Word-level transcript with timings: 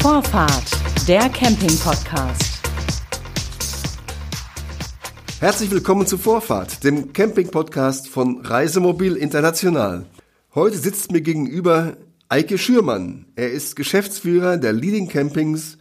Vorfahrt, 0.00 1.08
der 1.08 1.28
Camping-Podcast. 1.28 2.60
Herzlich 5.40 5.72
willkommen 5.72 6.06
zu 6.06 6.16
Vorfahrt, 6.16 6.84
dem 6.84 7.12
Camping-Podcast 7.12 8.08
von 8.08 8.46
Reisemobil 8.46 9.16
International. 9.16 10.06
Heute 10.54 10.78
sitzt 10.78 11.10
mir 11.10 11.20
gegenüber 11.20 11.96
Eike 12.28 12.58
Schürmann. 12.58 13.26
Er 13.34 13.50
ist 13.50 13.74
Geschäftsführer 13.74 14.56
der 14.56 14.72
Leading 14.72 15.08
Campings, 15.08 15.78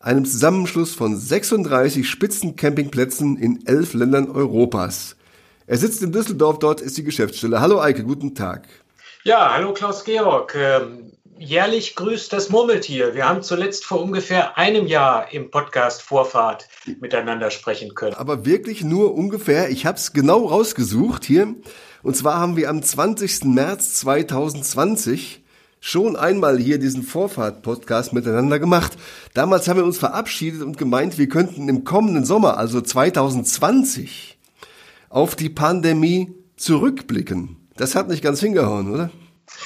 einem 0.00 0.24
Zusammenschluss 0.24 0.94
von 0.94 1.18
36 1.18 2.08
Spitzencampingplätzen 2.08 3.36
in 3.36 3.66
elf 3.66 3.92
Ländern 3.92 4.30
Europas. 4.30 5.14
Er 5.66 5.76
sitzt 5.76 6.02
in 6.02 6.12
Düsseldorf, 6.12 6.58
dort 6.58 6.80
ist 6.80 6.96
die 6.96 7.04
Geschäftsstelle. 7.04 7.60
Hallo 7.60 7.82
Eike, 7.82 8.02
guten 8.02 8.34
Tag. 8.34 8.66
Ja, 9.24 9.52
hallo 9.52 9.74
Klaus-Georg. 9.74 10.54
Ähm, 10.54 11.12
jährlich 11.38 11.94
grüßt 11.94 12.32
das 12.32 12.50
Murmeltier. 12.50 13.14
Wir 13.14 13.28
haben 13.28 13.42
zuletzt 13.42 13.84
vor 13.84 14.00
ungefähr 14.00 14.58
einem 14.58 14.86
Jahr 14.86 15.32
im 15.32 15.50
Podcast 15.50 16.02
Vorfahrt 16.02 16.68
miteinander 17.00 17.50
sprechen 17.50 17.94
können. 17.94 18.14
Aber 18.14 18.44
wirklich 18.44 18.82
nur 18.82 19.14
ungefähr. 19.14 19.70
Ich 19.70 19.86
habe 19.86 19.98
es 19.98 20.12
genau 20.12 20.46
rausgesucht 20.46 21.24
hier. 21.24 21.54
Und 22.02 22.16
zwar 22.16 22.38
haben 22.38 22.56
wir 22.56 22.68
am 22.70 22.82
20. 22.82 23.44
März 23.44 23.94
2020 23.94 25.44
schon 25.80 26.16
einmal 26.16 26.58
hier 26.58 26.78
diesen 26.78 27.02
Vorfahrt-Podcast 27.02 28.12
miteinander 28.12 28.58
gemacht. 28.58 28.92
Damals 29.34 29.68
haben 29.68 29.78
wir 29.78 29.84
uns 29.84 29.98
verabschiedet 29.98 30.62
und 30.62 30.76
gemeint, 30.76 31.18
wir 31.18 31.28
könnten 31.28 31.68
im 31.68 31.84
kommenden 31.84 32.24
Sommer, 32.24 32.58
also 32.58 32.80
2020, 32.80 34.38
auf 35.08 35.36
die 35.36 35.48
Pandemie 35.48 36.34
zurückblicken. 36.56 37.56
Das 37.76 37.94
hat 37.94 38.08
nicht 38.08 38.22
ganz 38.22 38.40
hingehauen, 38.40 38.92
oder? 38.92 39.10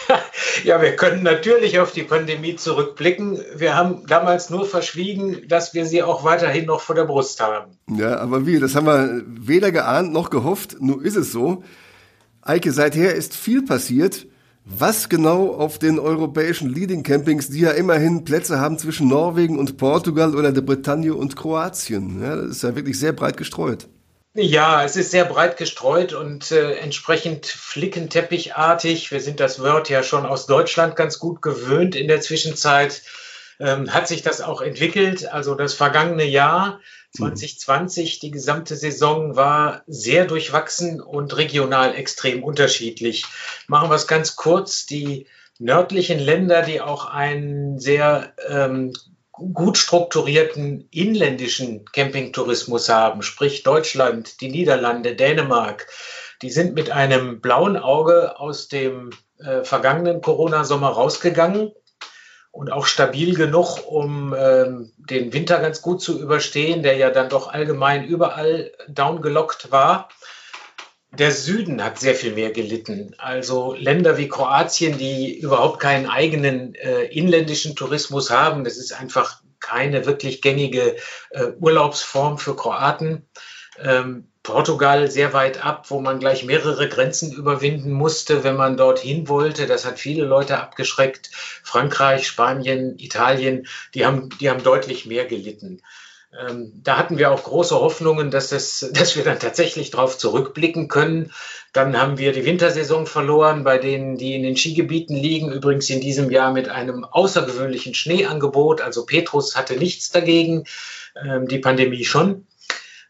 Ja, 0.65 0.81
wir 0.81 0.95
können 0.97 1.23
natürlich 1.23 1.81
auf 1.81 1.93
die 1.93 2.03
Pandemie 2.03 2.57
zurückblicken. 2.57 3.41
Wir 3.57 3.75
haben 3.75 4.07
damals 4.07 4.51
nur 4.51 4.67
verschwiegen, 4.67 5.49
dass 5.49 5.75
wir 5.75 5.87
sie 5.87 6.03
auch 6.03 6.25
weiterhin 6.25 6.67
noch 6.67 6.81
vor 6.81 6.95
der 6.95 7.05
Brust 7.05 7.41
haben. 7.41 7.73
Ja, 7.91 8.19
aber 8.19 8.47
wie? 8.47 8.61
Das 8.61 8.77
haben 8.77 8.87
wir 8.87 9.23
weder 9.27 9.73
geahnt 9.73 10.13
noch 10.13 10.31
gehofft. 10.31 10.77
Nur 10.81 11.05
ist 11.05 11.17
es 11.17 11.33
so. 11.33 11.65
Eike, 12.43 12.73
seither 12.73 13.15
ist 13.15 13.37
viel 13.37 13.65
passiert. 13.65 14.27
Was 14.65 15.09
genau 15.09 15.49
auf 15.49 15.79
den 15.79 15.99
europäischen 15.99 16.69
Leading 16.69 17.03
Campings, 17.03 17.49
die 17.49 17.61
ja 17.61 17.71
immerhin 17.73 18.25
Plätze 18.25 18.61
haben 18.61 18.79
zwischen 18.79 19.09
Norwegen 19.09 19.59
und 19.59 19.77
Portugal 19.77 20.37
oder 20.37 20.53
der 20.53 20.61
Bretagne 20.61 21.15
und 21.15 21.35
Kroatien? 21.35 22.23
Ja, 22.23 22.37
das 22.37 22.51
ist 22.51 22.63
ja 22.63 22.77
wirklich 22.77 22.99
sehr 22.99 23.13
breit 23.13 23.37
gestreut. 23.37 23.89
Ja, 24.35 24.83
es 24.83 24.97
ist 24.97 25.11
sehr 25.11 25.27
breit 25.27 25.59
gestreut 25.59 26.15
und 26.15 26.53
äh, 26.53 26.77
entsprechend 26.77 27.45
flickenteppichartig. 27.45 29.11
Wir 29.11 29.21
sind 29.21 29.41
das 29.41 29.61
Word 29.61 29.91
ja 29.91 30.03
schon 30.03 30.25
aus 30.25 30.47
Deutschland 30.47 30.97
ganz 30.97 31.19
gut 31.19 31.43
gewöhnt 31.43 31.95
in 31.95 32.09
der 32.09 32.23
Zwischenzeit. 32.23 33.03
Ähm, 33.61 33.93
hat 33.93 34.09
sich 34.09 34.23
das 34.23 34.41
auch 34.41 34.63
entwickelt. 34.63 35.31
Also 35.31 35.55
das 35.55 35.75
vergangene 35.75 36.25
Jahr 36.25 36.81
2020, 37.15 38.21
die 38.21 38.31
gesamte 38.31 38.75
Saison 38.75 39.37
war 39.37 39.83
sehr 39.87 40.25
durchwachsen 40.25 41.03
und 41.03 41.37
regional 41.37 41.95
extrem 41.95 42.43
unterschiedlich. 42.43 43.27
Machen 43.67 43.91
wir 43.91 43.97
es 43.97 44.07
ganz 44.07 44.35
kurz. 44.35 44.87
Die 44.87 45.27
nördlichen 45.59 46.19
Länder, 46.19 46.63
die 46.63 46.81
auch 46.81 47.05
einen 47.05 47.79
sehr 47.79 48.33
ähm, 48.49 48.95
gut 49.53 49.79
strukturierten 49.79 50.89
inländischen 50.91 51.85
Campingtourismus 51.87 52.89
haben, 52.89 53.23
sprich 53.23 53.63
Deutschland, 53.63 54.41
die 54.41 54.51
Niederlande, 54.51 55.15
Dänemark, 55.15 55.87
die 56.43 56.51
sind 56.51 56.75
mit 56.75 56.91
einem 56.91 57.41
blauen 57.41 57.77
Auge 57.77 58.39
aus 58.39 58.69
dem 58.69 59.11
äh, 59.39 59.65
vergangenen 59.65 60.21
Corona-Sommer 60.21 60.89
rausgegangen 60.89 61.73
und 62.51 62.71
auch 62.71 62.87
stabil 62.87 63.35
genug, 63.35 63.87
um 63.87 64.35
ähm, 64.39 64.93
den 64.97 65.33
Winter 65.33 65.59
ganz 65.59 65.81
gut 65.83 66.03
zu 66.03 66.21
überstehen, 66.21 66.83
der 66.83 66.97
ja 66.97 67.11
dann 67.11 67.29
doch 67.29 67.49
allgemein 67.49 68.05
überall 68.05 68.73
downgelockt 68.89 69.73
war. 69.73 70.09
Der 71.11 71.31
Süden 71.31 71.85
hat 71.85 71.99
sehr 71.99 72.15
viel 72.15 72.33
mehr 72.33 72.53
gelitten. 72.53 73.15
Also 73.19 73.75
Länder 73.75 74.17
wie 74.17 74.29
Kroatien, 74.29 74.97
die 74.97 75.39
überhaupt 75.39 75.79
keinen 75.79 76.09
eigenen 76.09 76.75
äh, 76.75 77.05
inländischen 77.05 77.77
Tourismus 77.77 78.31
haben. 78.31 78.65
Das 78.65 78.79
ist 78.79 78.93
einfach 78.93 79.42
keine 79.63 80.05
wirklich 80.05 80.43
gängige 80.43 80.97
äh, 81.31 81.53
Urlaubsform 81.59 82.39
für 82.39 82.55
Kroaten. 82.55 83.27
Ähm, 83.79 84.29
Portugal 84.43 85.11
sehr 85.11 85.33
weit 85.33 85.65
ab, 85.65 85.87
wo 85.89 86.01
man 86.01 86.19
gleich 86.19 86.45
mehrere 86.45 86.89
Grenzen 86.89 87.33
überwinden 87.33 87.93
musste, 87.93 88.43
wenn 88.43 88.57
man 88.57 88.77
dorthin 88.77 89.29
wollte. 89.29 89.67
Das 89.67 89.87
hat 89.87 90.01
viele 90.01 90.25
Leute 90.25 90.59
abgeschreckt. 90.59 91.31
Frankreich, 91.63 92.27
Spanien, 92.27 92.99
Italien, 92.99 93.69
die 93.95 94.05
haben, 94.05 94.31
die 94.41 94.51
haben 94.51 94.63
deutlich 94.63 95.07
mehr 95.07 95.27
gelitten. 95.27 95.81
Ähm, 96.39 96.73
da 96.83 96.97
hatten 96.97 97.19
wir 97.19 97.31
auch 97.31 97.43
große 97.43 97.75
Hoffnungen, 97.75 98.31
dass, 98.31 98.49
das, 98.49 98.91
dass 98.93 99.17
wir 99.17 99.25
dann 99.25 99.39
tatsächlich 99.39 99.91
darauf 99.91 100.17
zurückblicken 100.17 100.89
können. 100.89 101.33
Dann 101.73 101.99
haben 101.99 102.19
wir 102.19 102.33
die 102.33 102.45
Wintersaison 102.45 103.07
verloren, 103.07 103.65
bei 103.65 103.79
denen, 103.79 104.17
die 104.17 104.35
in 104.35 104.43
den 104.43 104.57
Skigebieten 104.57 105.17
liegen. 105.17 105.53
Übrigens 105.53 105.89
in 105.91 106.01
diesem 106.01 106.31
Jahr 106.31 106.53
mit 106.53 106.69
einem 106.69 107.05
außergewöhnlichen 107.05 107.95
Schneeangebot. 107.95 108.81
Also 108.81 109.05
Petrus 109.07 109.57
hatte 109.57 109.77
nichts 109.77 110.11
dagegen, 110.11 110.65
ähm, 111.23 111.49
die 111.49 111.59
Pandemie 111.59 112.05
schon. 112.05 112.47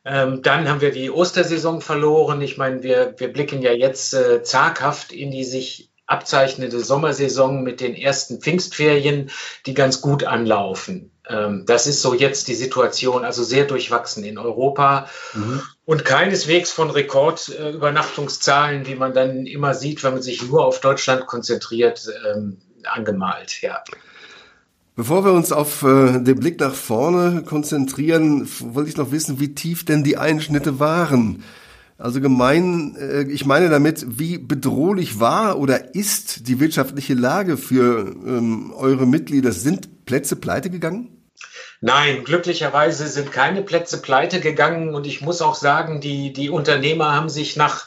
Ähm, 0.04 0.42
dann 0.42 0.68
haben 0.68 0.80
wir 0.80 0.90
die 0.90 1.10
Ostersaison 1.10 1.80
verloren. 1.80 2.42
Ich 2.42 2.56
meine, 2.56 2.82
wir, 2.82 3.14
wir 3.18 3.32
blicken 3.32 3.62
ja 3.62 3.72
jetzt 3.72 4.14
äh, 4.14 4.42
zaghaft 4.42 5.12
in 5.12 5.30
die 5.30 5.44
sich 5.44 5.90
abzeichnende 6.06 6.80
Sommersaison 6.80 7.62
mit 7.62 7.80
den 7.80 7.94
ersten 7.94 8.40
Pfingstferien, 8.40 9.30
die 9.66 9.74
ganz 9.74 10.00
gut 10.00 10.24
anlaufen. 10.24 11.11
Ähm, 11.28 11.64
das 11.66 11.86
ist 11.86 12.02
so 12.02 12.14
jetzt 12.14 12.48
die 12.48 12.54
Situation, 12.54 13.24
also 13.24 13.44
sehr 13.44 13.64
durchwachsen 13.64 14.24
in 14.24 14.38
Europa 14.38 15.08
mhm. 15.34 15.62
und 15.84 16.04
keineswegs 16.04 16.72
von 16.72 16.90
Rekordübernachtungszahlen, 16.90 18.82
äh, 18.82 18.86
wie 18.88 18.94
man 18.96 19.14
dann 19.14 19.46
immer 19.46 19.74
sieht, 19.74 20.02
wenn 20.02 20.14
man 20.14 20.22
sich 20.22 20.42
nur 20.42 20.64
auf 20.64 20.80
Deutschland 20.80 21.26
konzentriert, 21.26 22.08
ähm, 22.34 22.58
angemalt. 22.84 23.62
Ja. 23.62 23.84
Bevor 24.94 25.24
wir 25.24 25.32
uns 25.32 25.52
auf 25.52 25.84
äh, 25.84 26.18
den 26.18 26.38
Blick 26.40 26.60
nach 26.60 26.74
vorne 26.74 27.42
konzentrieren, 27.44 28.48
wollte 28.60 28.90
ich 28.90 28.96
noch 28.96 29.10
wissen, 29.12 29.40
wie 29.40 29.54
tief 29.54 29.84
denn 29.84 30.04
die 30.04 30.18
Einschnitte 30.18 30.80
waren. 30.80 31.44
Also 32.02 32.20
gemein, 32.20 32.96
äh, 32.98 33.22
ich 33.30 33.46
meine 33.46 33.68
damit, 33.70 34.04
wie 34.18 34.36
bedrohlich 34.36 35.20
war 35.20 35.60
oder 35.60 35.94
ist 35.94 36.48
die 36.48 36.58
wirtschaftliche 36.58 37.14
Lage 37.14 37.56
für 37.56 38.16
ähm, 38.26 38.72
eure 38.76 39.06
Mitglieder? 39.06 39.52
Sind 39.52 40.04
Plätze 40.04 40.34
pleite 40.34 40.68
gegangen? 40.68 41.16
Nein, 41.80 42.24
glücklicherweise 42.24 43.06
sind 43.06 43.30
keine 43.30 43.62
Plätze 43.62 44.02
pleite 44.02 44.40
gegangen 44.40 44.96
und 44.96 45.06
ich 45.06 45.20
muss 45.20 45.42
auch 45.42 45.54
sagen, 45.54 46.00
die, 46.00 46.32
die 46.32 46.50
Unternehmer 46.50 47.14
haben 47.14 47.28
sich 47.28 47.54
nach 47.54 47.86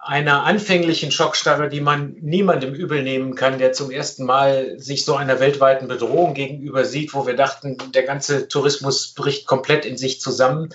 einer 0.00 0.42
anfänglichen 0.42 1.12
Schockstarre, 1.12 1.68
die 1.68 1.80
man 1.80 2.16
niemandem 2.20 2.74
übel 2.74 3.04
nehmen 3.04 3.36
kann, 3.36 3.58
der 3.58 3.72
zum 3.72 3.92
ersten 3.92 4.24
Mal 4.24 4.78
sich 4.78 5.04
so 5.04 5.14
einer 5.14 5.38
weltweiten 5.38 5.86
Bedrohung 5.86 6.34
gegenüber 6.34 6.84
sieht, 6.84 7.14
wo 7.14 7.26
wir 7.26 7.34
dachten, 7.34 7.76
der 7.92 8.04
ganze 8.04 8.48
Tourismus 8.48 9.14
bricht 9.14 9.46
komplett 9.46 9.84
in 9.84 9.96
sich 9.96 10.20
zusammen. 10.20 10.70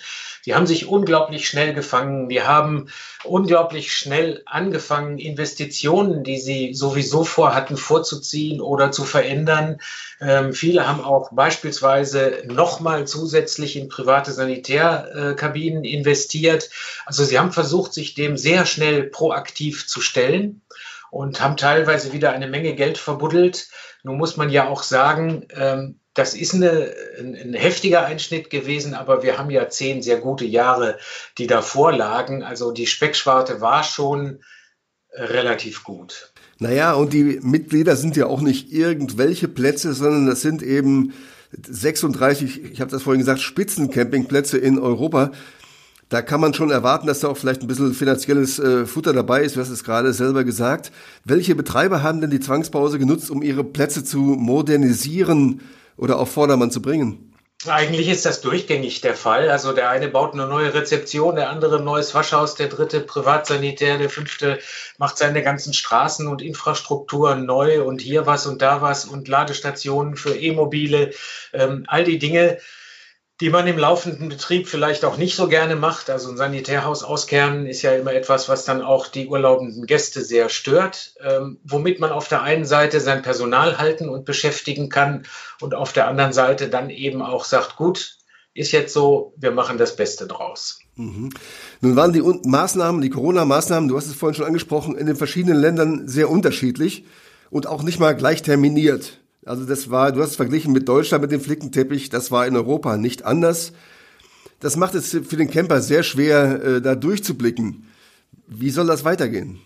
Die 0.45 0.55
haben 0.55 0.67
sich 0.67 0.87
unglaublich 0.87 1.47
schnell 1.47 1.73
gefangen. 1.73 2.29
Die 2.29 2.41
haben 2.41 2.89
unglaublich 3.23 3.93
schnell 3.93 4.41
angefangen, 4.45 5.19
Investitionen, 5.19 6.23
die 6.23 6.39
sie 6.39 6.73
sowieso 6.73 7.23
vorhatten, 7.23 7.77
vorzuziehen 7.77 8.61
oder 8.61 8.91
zu 8.91 9.03
verändern. 9.03 9.79
Ähm, 10.19 10.53
viele 10.53 10.87
haben 10.87 11.01
auch 11.01 11.31
beispielsweise 11.31 12.43
nochmal 12.45 13.05
zusätzlich 13.07 13.75
in 13.75 13.89
private 13.89 14.31
Sanitärkabinen 14.31 15.83
investiert. 15.83 16.69
Also 17.05 17.23
sie 17.23 17.37
haben 17.37 17.51
versucht, 17.51 17.93
sich 17.93 18.13
dem 18.13 18.37
sehr 18.37 18.65
schnell 18.65 19.03
proaktiv 19.03 19.87
zu 19.87 20.01
stellen 20.01 20.61
und 21.11 21.41
haben 21.41 21.57
teilweise 21.57 22.13
wieder 22.13 22.31
eine 22.31 22.47
Menge 22.47 22.73
Geld 22.73 22.97
verbuddelt. 22.97 23.67
Nun 24.03 24.17
muss 24.17 24.37
man 24.37 24.49
ja 24.49 24.67
auch 24.67 24.81
sagen, 24.81 25.45
ähm, 25.55 25.99
das 26.13 26.33
ist 26.33 26.53
eine, 26.53 26.93
ein, 27.19 27.35
ein, 27.35 27.53
heftiger 27.53 28.05
Einschnitt 28.05 28.49
gewesen, 28.49 28.93
aber 28.93 29.23
wir 29.23 29.37
haben 29.37 29.49
ja 29.49 29.69
zehn 29.69 30.01
sehr 30.01 30.17
gute 30.17 30.45
Jahre, 30.45 30.97
die 31.37 31.47
davor 31.47 31.93
lagen. 31.93 32.43
Also 32.43 32.71
die 32.71 32.87
Speckschwarte 32.87 33.61
war 33.61 33.83
schon 33.83 34.39
relativ 35.13 35.83
gut. 35.83 36.33
Naja, 36.59 36.93
und 36.93 37.13
die 37.13 37.39
Mitglieder 37.41 37.95
sind 37.95 38.15
ja 38.15 38.27
auch 38.27 38.41
nicht 38.41 38.71
irgendwelche 38.71 39.47
Plätze, 39.47 39.93
sondern 39.93 40.27
das 40.27 40.41
sind 40.41 40.61
eben 40.61 41.13
36, 41.67 42.63
ich 42.71 42.81
habe 42.81 42.91
das 42.91 43.03
vorhin 43.03 43.19
gesagt, 43.19 43.41
Spitzencampingplätze 43.41 44.57
in 44.57 44.79
Europa. 44.79 45.31
Da 46.09 46.21
kann 46.21 46.41
man 46.41 46.53
schon 46.53 46.71
erwarten, 46.71 47.07
dass 47.07 47.21
da 47.21 47.29
auch 47.29 47.37
vielleicht 47.37 47.61
ein 47.61 47.67
bisschen 47.67 47.93
finanzielles 47.93 48.59
äh, 48.59 48.85
Futter 48.85 49.13
dabei 49.13 49.43
ist. 49.43 49.55
Du 49.55 49.61
hast 49.61 49.69
es 49.69 49.83
gerade 49.83 50.11
selber 50.13 50.43
gesagt. 50.43 50.91
Welche 51.23 51.55
Betreiber 51.55 52.03
haben 52.03 52.19
denn 52.19 52.29
die 52.29 52.41
Zwangspause 52.41 52.99
genutzt, 52.99 53.31
um 53.31 53.41
ihre 53.41 53.63
Plätze 53.63 54.03
zu 54.03 54.19
modernisieren? 54.19 55.61
Oder 56.01 56.19
auf 56.19 56.31
Vordermann 56.31 56.71
zu 56.71 56.81
bringen? 56.81 57.31
Eigentlich 57.67 58.09
ist 58.09 58.25
das 58.25 58.41
durchgängig 58.41 59.01
der 59.01 59.13
Fall. 59.13 59.51
Also 59.51 59.71
der 59.71 59.91
eine 59.91 60.07
baut 60.07 60.33
eine 60.33 60.47
neue 60.47 60.73
Rezeption, 60.73 61.35
der 61.35 61.51
andere 61.51 61.77
ein 61.77 61.83
neues 61.83 62.15
Waschhaus, 62.15 62.55
der 62.55 62.69
dritte 62.69 63.01
Privatsanitär, 63.01 63.99
der 63.99 64.09
fünfte 64.09 64.57
macht 64.97 65.19
seine 65.19 65.43
ganzen 65.43 65.73
Straßen 65.73 66.27
und 66.27 66.41
Infrastrukturen 66.41 67.45
neu 67.45 67.83
und 67.83 68.01
hier 68.01 68.25
was 68.25 68.47
und 68.47 68.63
da 68.63 68.81
was 68.81 69.05
und 69.05 69.27
Ladestationen 69.27 70.15
für 70.15 70.35
E-Mobile. 70.35 71.11
Ähm, 71.53 71.83
all 71.85 72.03
die 72.03 72.17
Dinge, 72.17 72.57
die 73.41 73.49
man 73.49 73.65
im 73.65 73.79
laufenden 73.79 74.29
Betrieb 74.29 74.67
vielleicht 74.67 75.03
auch 75.03 75.17
nicht 75.17 75.35
so 75.35 75.47
gerne 75.47 75.75
macht. 75.75 76.11
Also 76.11 76.29
ein 76.29 76.37
Sanitärhaus 76.37 77.03
auskehren 77.03 77.65
ist 77.65 77.81
ja 77.81 77.91
immer 77.93 78.13
etwas, 78.13 78.47
was 78.47 78.65
dann 78.65 78.83
auch 78.83 79.07
die 79.07 79.27
urlaubenden 79.27 79.87
Gäste 79.87 80.21
sehr 80.23 80.49
stört, 80.49 81.15
ähm, 81.21 81.59
womit 81.63 81.99
man 81.99 82.11
auf 82.11 82.27
der 82.27 82.43
einen 82.43 82.65
Seite 82.65 82.99
sein 82.99 83.23
Personal 83.23 83.79
halten 83.79 84.09
und 84.09 84.25
beschäftigen 84.25 84.89
kann 84.89 85.23
und 85.59 85.73
auf 85.73 85.91
der 85.91 86.07
anderen 86.07 86.33
Seite 86.33 86.69
dann 86.69 86.91
eben 86.91 87.23
auch 87.23 87.43
sagt, 87.43 87.77
gut, 87.77 88.17
ist 88.53 88.71
jetzt 88.73 88.93
so, 88.93 89.33
wir 89.37 89.51
machen 89.51 89.79
das 89.79 89.95
Beste 89.95 90.27
draus. 90.27 90.79
Mhm. 90.95 91.31
Nun 91.79 91.95
waren 91.95 92.13
die 92.13 92.21
Maßnahmen, 92.21 93.01
die 93.01 93.09
Corona-Maßnahmen, 93.09 93.89
du 93.89 93.97
hast 93.97 94.05
es 94.05 94.13
vorhin 94.13 94.35
schon 94.35 94.45
angesprochen, 94.45 94.95
in 94.95 95.07
den 95.07 95.15
verschiedenen 95.15 95.59
Ländern 95.59 96.07
sehr 96.07 96.29
unterschiedlich 96.29 97.05
und 97.49 97.65
auch 97.65 97.81
nicht 97.81 97.99
mal 97.99 98.15
gleich 98.15 98.43
terminiert. 98.43 99.20
Also 99.45 99.65
das 99.65 99.89
war, 99.89 100.11
du 100.11 100.21
hast 100.21 100.31
es 100.31 100.35
verglichen 100.35 100.71
mit 100.71 100.87
Deutschland 100.87 101.21
mit 101.23 101.31
dem 101.31 101.41
Flickenteppich, 101.41 102.09
das 102.09 102.29
war 102.29 102.45
in 102.45 102.55
Europa 102.55 102.97
nicht 102.97 103.25
anders. 103.25 103.73
Das 104.59 104.77
macht 104.77 104.93
es 104.93 105.09
für 105.09 105.37
den 105.37 105.49
Camper 105.49 105.81
sehr 105.81 106.03
schwer, 106.03 106.63
äh, 106.63 106.81
da 106.81 106.93
durchzublicken. 106.93 107.87
Wie 108.47 108.69
soll 108.69 108.85
das 108.85 109.03
weitergehen? 109.03 109.59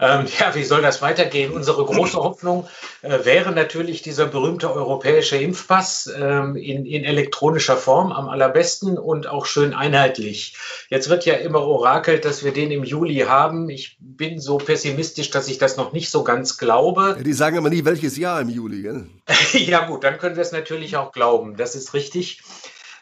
Ähm, 0.00 0.26
ja, 0.40 0.54
wie 0.54 0.64
soll 0.64 0.82
das 0.82 1.02
weitergehen? 1.02 1.52
Unsere 1.52 1.84
große 1.84 2.16
Hoffnung 2.16 2.66
äh, 3.02 3.24
wäre 3.24 3.52
natürlich 3.52 4.02
dieser 4.02 4.26
berühmte 4.26 4.72
europäische 4.72 5.36
Impfpass 5.36 6.10
ähm, 6.16 6.56
in, 6.56 6.86
in 6.86 7.04
elektronischer 7.04 7.76
Form 7.76 8.12
am 8.12 8.28
allerbesten 8.28 8.98
und 8.98 9.26
auch 9.26 9.46
schön 9.46 9.74
einheitlich. 9.74 10.56
Jetzt 10.88 11.08
wird 11.08 11.24
ja 11.24 11.34
immer 11.34 11.60
orakelt, 11.60 12.24
dass 12.24 12.44
wir 12.44 12.52
den 12.52 12.70
im 12.70 12.84
Juli 12.84 13.20
haben. 13.20 13.70
Ich 13.70 13.96
bin 14.00 14.40
so 14.40 14.58
pessimistisch, 14.58 15.30
dass 15.30 15.48
ich 15.48 15.58
das 15.58 15.76
noch 15.76 15.92
nicht 15.92 16.10
so 16.10 16.24
ganz 16.24 16.58
glaube. 16.58 17.16
Die 17.24 17.32
sagen 17.32 17.58
aber 17.58 17.70
nie, 17.70 17.84
welches 17.84 18.16
Jahr 18.16 18.40
im 18.40 18.48
Juli. 18.48 18.82
Gell? 18.82 19.06
ja 19.52 19.86
gut, 19.86 20.04
dann 20.04 20.18
können 20.18 20.36
wir 20.36 20.42
es 20.42 20.52
natürlich 20.52 20.96
auch 20.96 21.12
glauben. 21.12 21.56
Das 21.56 21.74
ist 21.74 21.94
richtig. 21.94 22.42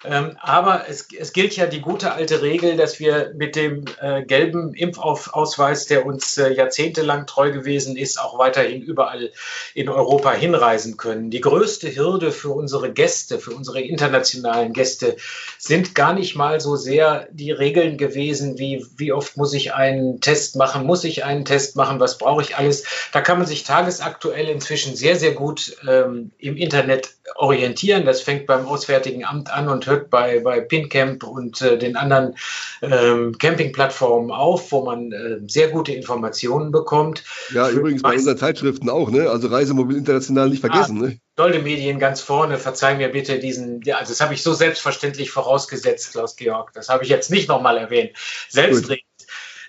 Ähm, 0.04 0.36
aber 0.40 0.88
es, 0.88 1.06
es, 1.16 1.32
gilt 1.32 1.56
ja 1.56 1.66
die 1.66 1.80
gute 1.80 2.12
alte 2.12 2.42
Regel, 2.42 2.76
dass 2.76 2.98
wir 2.98 3.32
mit 3.36 3.54
dem 3.54 3.84
äh, 4.00 4.22
gelben 4.22 4.74
Impfausweis, 4.74 5.86
der 5.86 6.04
uns 6.04 6.36
äh, 6.38 6.52
jahrzehntelang 6.52 7.26
treu 7.26 7.52
gewesen 7.52 7.96
ist, 7.96 8.20
auch 8.20 8.38
weiterhin 8.38 8.82
überall 8.82 9.30
in 9.74 9.88
Europa 9.88 10.32
hinreisen 10.32 10.96
können. 10.96 11.30
Die 11.30 11.40
größte 11.40 11.94
Hürde 11.94 12.32
für 12.32 12.50
unsere 12.50 12.92
Gäste, 12.92 13.38
für 13.38 13.52
unsere 13.52 13.80
internationalen 13.80 14.72
Gäste, 14.72 15.16
sind 15.58 15.94
gar 15.94 16.14
nicht 16.14 16.34
mal 16.34 16.60
so 16.60 16.74
sehr 16.74 17.28
die 17.30 17.52
Regeln 17.52 17.96
gewesen, 17.96 18.58
wie 18.58 18.84
wie 18.96 19.12
oft 19.12 19.36
muss 19.36 19.54
ich 19.54 19.72
einen 19.72 20.20
Test 20.20 20.56
machen, 20.56 20.84
muss 20.84 21.04
ich 21.04 21.24
einen 21.24 21.44
Test 21.44 21.76
machen, 21.76 22.00
was 22.00 22.18
brauche 22.18 22.42
ich 22.42 22.56
alles. 22.56 22.84
Da 23.12 23.20
kann 23.20 23.38
man 23.38 23.46
sich 23.46 23.62
tagesaktuell 23.62 24.48
inzwischen 24.48 24.96
sehr, 24.96 25.16
sehr 25.16 25.32
gut 25.32 25.76
ähm, 25.88 26.32
im 26.38 26.56
Internet 26.56 27.10
orientieren. 27.36 28.04
Das 28.04 28.20
fängt 28.20 28.46
beim 28.46 28.66
Auswärtigen 28.66 29.24
Amt 29.24 29.50
an 29.52 29.68
und 29.68 29.86
hört 29.86 29.91
bei, 29.98 30.40
bei 30.40 30.60
PinCamp 30.60 31.24
und 31.24 31.60
äh, 31.62 31.78
den 31.78 31.96
anderen 31.96 32.36
ähm, 32.82 33.36
Campingplattformen 33.38 34.30
auf, 34.30 34.72
wo 34.72 34.84
man 34.84 35.12
äh, 35.12 35.38
sehr 35.46 35.68
gute 35.68 35.92
Informationen 35.92 36.70
bekommt. 36.70 37.24
Ja, 37.52 37.66
Für 37.66 37.78
übrigens 37.78 38.02
bei 38.02 38.14
unseren 38.14 38.38
Zeitschriften 38.38 38.90
auch, 38.90 39.10
ne? 39.10 39.30
Also 39.30 39.48
Reisemobil 39.48 39.96
International 39.96 40.48
nicht 40.48 40.60
vergessen, 40.60 40.98
ah, 41.02 41.06
ne? 41.08 41.18
Dolde 41.36 41.60
Medien 41.60 41.98
ganz 41.98 42.20
vorne, 42.20 42.58
verzeih 42.58 42.94
mir 42.96 43.08
bitte 43.08 43.38
diesen, 43.38 43.80
ja, 43.82 43.96
also 43.96 44.12
das 44.12 44.20
habe 44.20 44.34
ich 44.34 44.42
so 44.42 44.52
selbstverständlich 44.52 45.30
vorausgesetzt, 45.30 46.12
Klaus-Georg. 46.12 46.72
Das 46.74 46.88
habe 46.88 47.04
ich 47.04 47.10
jetzt 47.10 47.30
nicht 47.30 47.48
nochmal 47.48 47.78
erwähnt. 47.78 48.10
Selbstredend. 48.48 49.04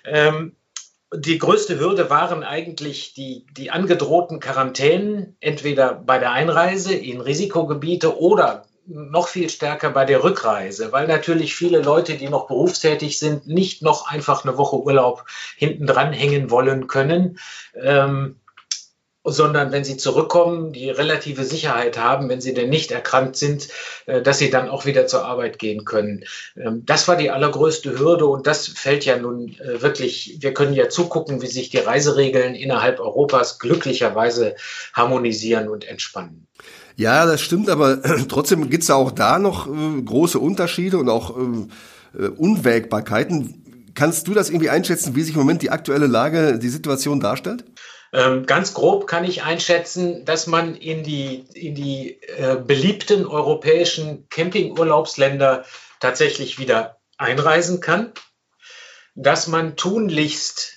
Ähm, 0.04 0.56
die 1.16 1.38
größte 1.38 1.78
Hürde 1.78 2.10
waren 2.10 2.42
eigentlich 2.42 3.14
die, 3.14 3.46
die 3.56 3.70
angedrohten 3.70 4.40
Quarantänen, 4.40 5.36
entweder 5.40 5.94
bei 5.94 6.18
der 6.18 6.32
Einreise 6.32 6.94
in 6.94 7.20
Risikogebiete 7.20 8.18
oder 8.18 8.66
noch 8.86 9.28
viel 9.28 9.48
stärker 9.48 9.90
bei 9.90 10.04
der 10.04 10.22
Rückreise, 10.22 10.92
weil 10.92 11.06
natürlich 11.06 11.54
viele 11.54 11.80
Leute, 11.80 12.14
die 12.14 12.28
noch 12.28 12.46
berufstätig 12.46 13.18
sind, 13.18 13.46
nicht 13.46 13.82
noch 13.82 14.08
einfach 14.08 14.44
eine 14.44 14.58
Woche 14.58 14.76
Urlaub 14.76 15.24
hinten 15.56 15.86
dran 15.86 16.12
hängen 16.12 16.50
wollen 16.50 16.86
können. 16.86 17.38
Ähm, 17.80 18.36
sondern 19.24 19.72
wenn 19.72 19.84
sie 19.84 19.96
zurückkommen, 19.96 20.72
die 20.72 20.90
relative 20.90 21.44
Sicherheit 21.44 21.98
haben, 21.98 22.28
wenn 22.28 22.42
sie 22.42 22.52
denn 22.52 22.68
nicht 22.68 22.92
erkrankt 22.92 23.36
sind, 23.36 23.68
äh, 24.04 24.20
dass 24.20 24.38
sie 24.38 24.50
dann 24.50 24.68
auch 24.68 24.84
wieder 24.84 25.06
zur 25.06 25.24
Arbeit 25.24 25.58
gehen 25.58 25.86
können. 25.86 26.24
Ähm, 26.56 26.82
das 26.84 27.08
war 27.08 27.16
die 27.16 27.30
allergrößte 27.30 27.98
Hürde 27.98 28.26
und 28.26 28.46
das 28.46 28.68
fällt 28.68 29.06
ja 29.06 29.16
nun 29.16 29.56
äh, 29.58 29.80
wirklich, 29.80 30.36
wir 30.40 30.52
können 30.52 30.74
ja 30.74 30.90
zugucken, 30.90 31.40
wie 31.40 31.46
sich 31.46 31.70
die 31.70 31.78
Reiseregeln 31.78 32.54
innerhalb 32.54 33.00
Europas 33.00 33.58
glücklicherweise 33.58 34.56
harmonisieren 34.92 35.70
und 35.70 35.86
entspannen. 35.86 36.46
Ja, 36.96 37.26
das 37.26 37.40
stimmt, 37.40 37.68
aber 37.68 38.02
trotzdem 38.28 38.70
gibt 38.70 38.84
es 38.84 38.90
auch 38.90 39.10
da 39.10 39.38
noch 39.38 39.66
äh, 39.66 40.02
große 40.02 40.38
Unterschiede 40.38 40.98
und 40.98 41.08
auch 41.08 41.36
Unwägbarkeiten. 42.36 43.90
Kannst 43.94 44.28
du 44.28 44.34
das 44.34 44.50
irgendwie 44.50 44.70
einschätzen, 44.70 45.16
wie 45.16 45.22
sich 45.22 45.34
im 45.34 45.40
Moment 45.40 45.62
die 45.62 45.70
aktuelle 45.70 46.06
Lage, 46.06 46.58
die 46.58 46.68
Situation 46.68 47.20
darstellt? 47.20 47.64
Ähm, 48.14 48.46
ganz 48.46 48.74
grob 48.74 49.08
kann 49.08 49.24
ich 49.24 49.42
einschätzen, 49.42 50.24
dass 50.24 50.46
man 50.46 50.76
in 50.76 51.02
die, 51.02 51.46
in 51.54 51.74
die 51.74 52.20
äh, 52.22 52.56
beliebten 52.56 53.26
europäischen 53.26 54.28
Campingurlaubsländer 54.28 55.64
tatsächlich 55.98 56.60
wieder 56.60 56.98
einreisen 57.18 57.80
kann, 57.80 58.12
dass 59.16 59.48
man 59.48 59.74
tunlichst 59.74 60.73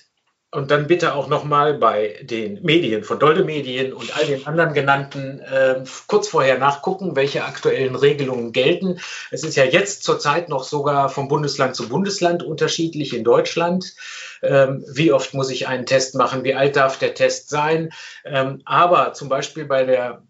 und 0.50 0.70
dann 0.70 0.86
bitte 0.86 1.14
auch 1.14 1.28
nochmal 1.28 1.74
bei 1.74 2.16
den 2.22 2.62
Medien 2.62 3.04
von 3.04 3.18
Dolde 3.18 3.44
Medien 3.44 3.92
und 3.92 4.16
all 4.16 4.26
den 4.26 4.46
anderen 4.46 4.72
genannten 4.72 5.40
äh, 5.40 5.84
kurz 6.06 6.28
vorher 6.28 6.58
nachgucken, 6.58 7.16
welche 7.16 7.44
aktuellen 7.44 7.94
Regelungen 7.94 8.52
gelten. 8.52 8.98
Es 9.30 9.44
ist 9.44 9.56
ja 9.56 9.64
jetzt 9.64 10.04
zurzeit 10.04 10.48
noch 10.48 10.64
sogar 10.64 11.10
vom 11.10 11.28
Bundesland 11.28 11.76
zu 11.76 11.88
Bundesland 11.88 12.42
unterschiedlich 12.42 13.14
in 13.14 13.24
Deutschland 13.24 13.94
ähm, 14.42 14.84
wie 14.88 15.12
oft 15.12 15.34
muss 15.34 15.50
ich 15.50 15.68
einen 15.68 15.86
Test 15.86 16.14
machen, 16.14 16.44
wie 16.44 16.54
alt 16.54 16.76
darf 16.76 16.98
der 16.98 17.14
Test 17.14 17.50
sein. 17.50 17.90
Ähm, 18.24 18.62
aber 18.64 19.12
zum 19.12 19.28
Beispiel 19.28 19.64
bei 19.64 19.84
der 19.84 20.22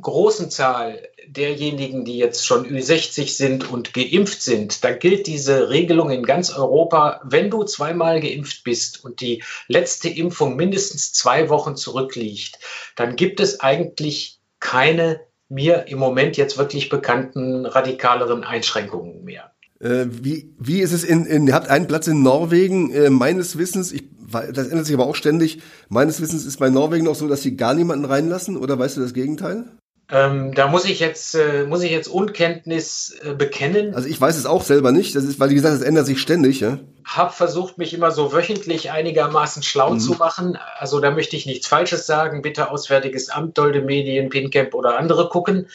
großen 0.00 0.50
Zahl 0.50 1.08
derjenigen, 1.26 2.04
die 2.04 2.18
jetzt 2.18 2.46
schon 2.46 2.66
Ü60 2.66 3.28
sind 3.36 3.70
und 3.70 3.94
geimpft 3.94 4.42
sind, 4.42 4.84
da 4.84 4.92
gilt 4.92 5.26
diese 5.26 5.70
Regelung 5.70 6.10
in 6.10 6.24
ganz 6.24 6.50
Europa, 6.50 7.20
wenn 7.24 7.50
du 7.50 7.64
zweimal 7.64 8.20
geimpft 8.20 8.62
bist 8.64 9.04
und 9.04 9.20
die 9.20 9.42
letzte 9.68 10.08
Impfung 10.08 10.56
mindestens 10.56 11.12
zwei 11.12 11.48
Wochen 11.48 11.76
zurückliegt, 11.76 12.58
dann 12.94 13.16
gibt 13.16 13.40
es 13.40 13.60
eigentlich 13.60 14.40
keine 14.60 15.20
mir 15.48 15.86
im 15.86 15.98
Moment 15.98 16.36
jetzt 16.36 16.58
wirklich 16.58 16.88
bekannten 16.88 17.66
radikaleren 17.66 18.44
Einschränkungen 18.44 19.24
mehr. 19.24 19.52
Äh, 19.86 20.08
wie, 20.10 20.52
wie 20.58 20.80
ist 20.80 20.92
es 20.92 21.04
in, 21.04 21.26
in, 21.26 21.46
ihr 21.46 21.54
habt 21.54 21.68
einen 21.68 21.86
Platz 21.86 22.08
in 22.08 22.22
Norwegen, 22.22 22.92
äh, 22.92 23.08
meines 23.08 23.56
Wissens, 23.56 23.92
ich, 23.92 24.04
das 24.30 24.66
ändert 24.66 24.86
sich 24.86 24.94
aber 24.94 25.06
auch 25.06 25.14
ständig, 25.14 25.60
meines 25.88 26.20
Wissens 26.20 26.44
ist 26.44 26.58
bei 26.58 26.70
Norwegen 26.70 27.04
noch 27.04 27.14
so, 27.14 27.28
dass 27.28 27.42
sie 27.42 27.56
gar 27.56 27.72
niemanden 27.72 28.04
reinlassen, 28.04 28.56
oder 28.56 28.78
weißt 28.78 28.96
du 28.96 29.00
das 29.00 29.14
Gegenteil? 29.14 29.64
Ähm, 30.08 30.54
da 30.54 30.68
muss 30.68 30.84
ich 30.84 30.98
jetzt, 31.00 31.34
äh, 31.34 31.64
muss 31.64 31.82
ich 31.82 31.90
jetzt 31.90 32.08
Unkenntnis 32.08 33.16
äh, 33.22 33.34
bekennen. 33.34 33.94
Also 33.94 34.08
ich 34.08 34.20
weiß 34.20 34.36
es 34.36 34.46
auch 34.46 34.62
selber 34.62 34.92
nicht, 34.92 35.14
das 35.14 35.24
ist, 35.24 35.38
weil 35.38 35.50
wie 35.50 35.54
gesagt, 35.54 35.74
es 35.74 35.82
ändert 35.82 36.06
sich 36.06 36.20
ständig, 36.20 36.60
ja. 36.60 36.78
Hab 37.04 37.34
versucht, 37.34 37.78
mich 37.78 37.94
immer 37.94 38.10
so 38.10 38.32
wöchentlich 38.32 38.90
einigermaßen 38.90 39.62
schlau 39.62 39.94
mhm. 39.94 40.00
zu 40.00 40.12
machen. 40.14 40.58
Also 40.78 41.00
da 41.00 41.10
möchte 41.10 41.36
ich 41.36 41.46
nichts 41.46 41.66
Falsches 41.66 42.06
sagen. 42.06 42.42
Bitte 42.42 42.70
Auswärtiges 42.70 43.30
Amt, 43.30 43.58
Dolde 43.58 43.80
Medien, 43.80 44.28
Pincamp 44.28 44.74
oder 44.74 44.96
andere 44.96 45.28
gucken 45.28 45.66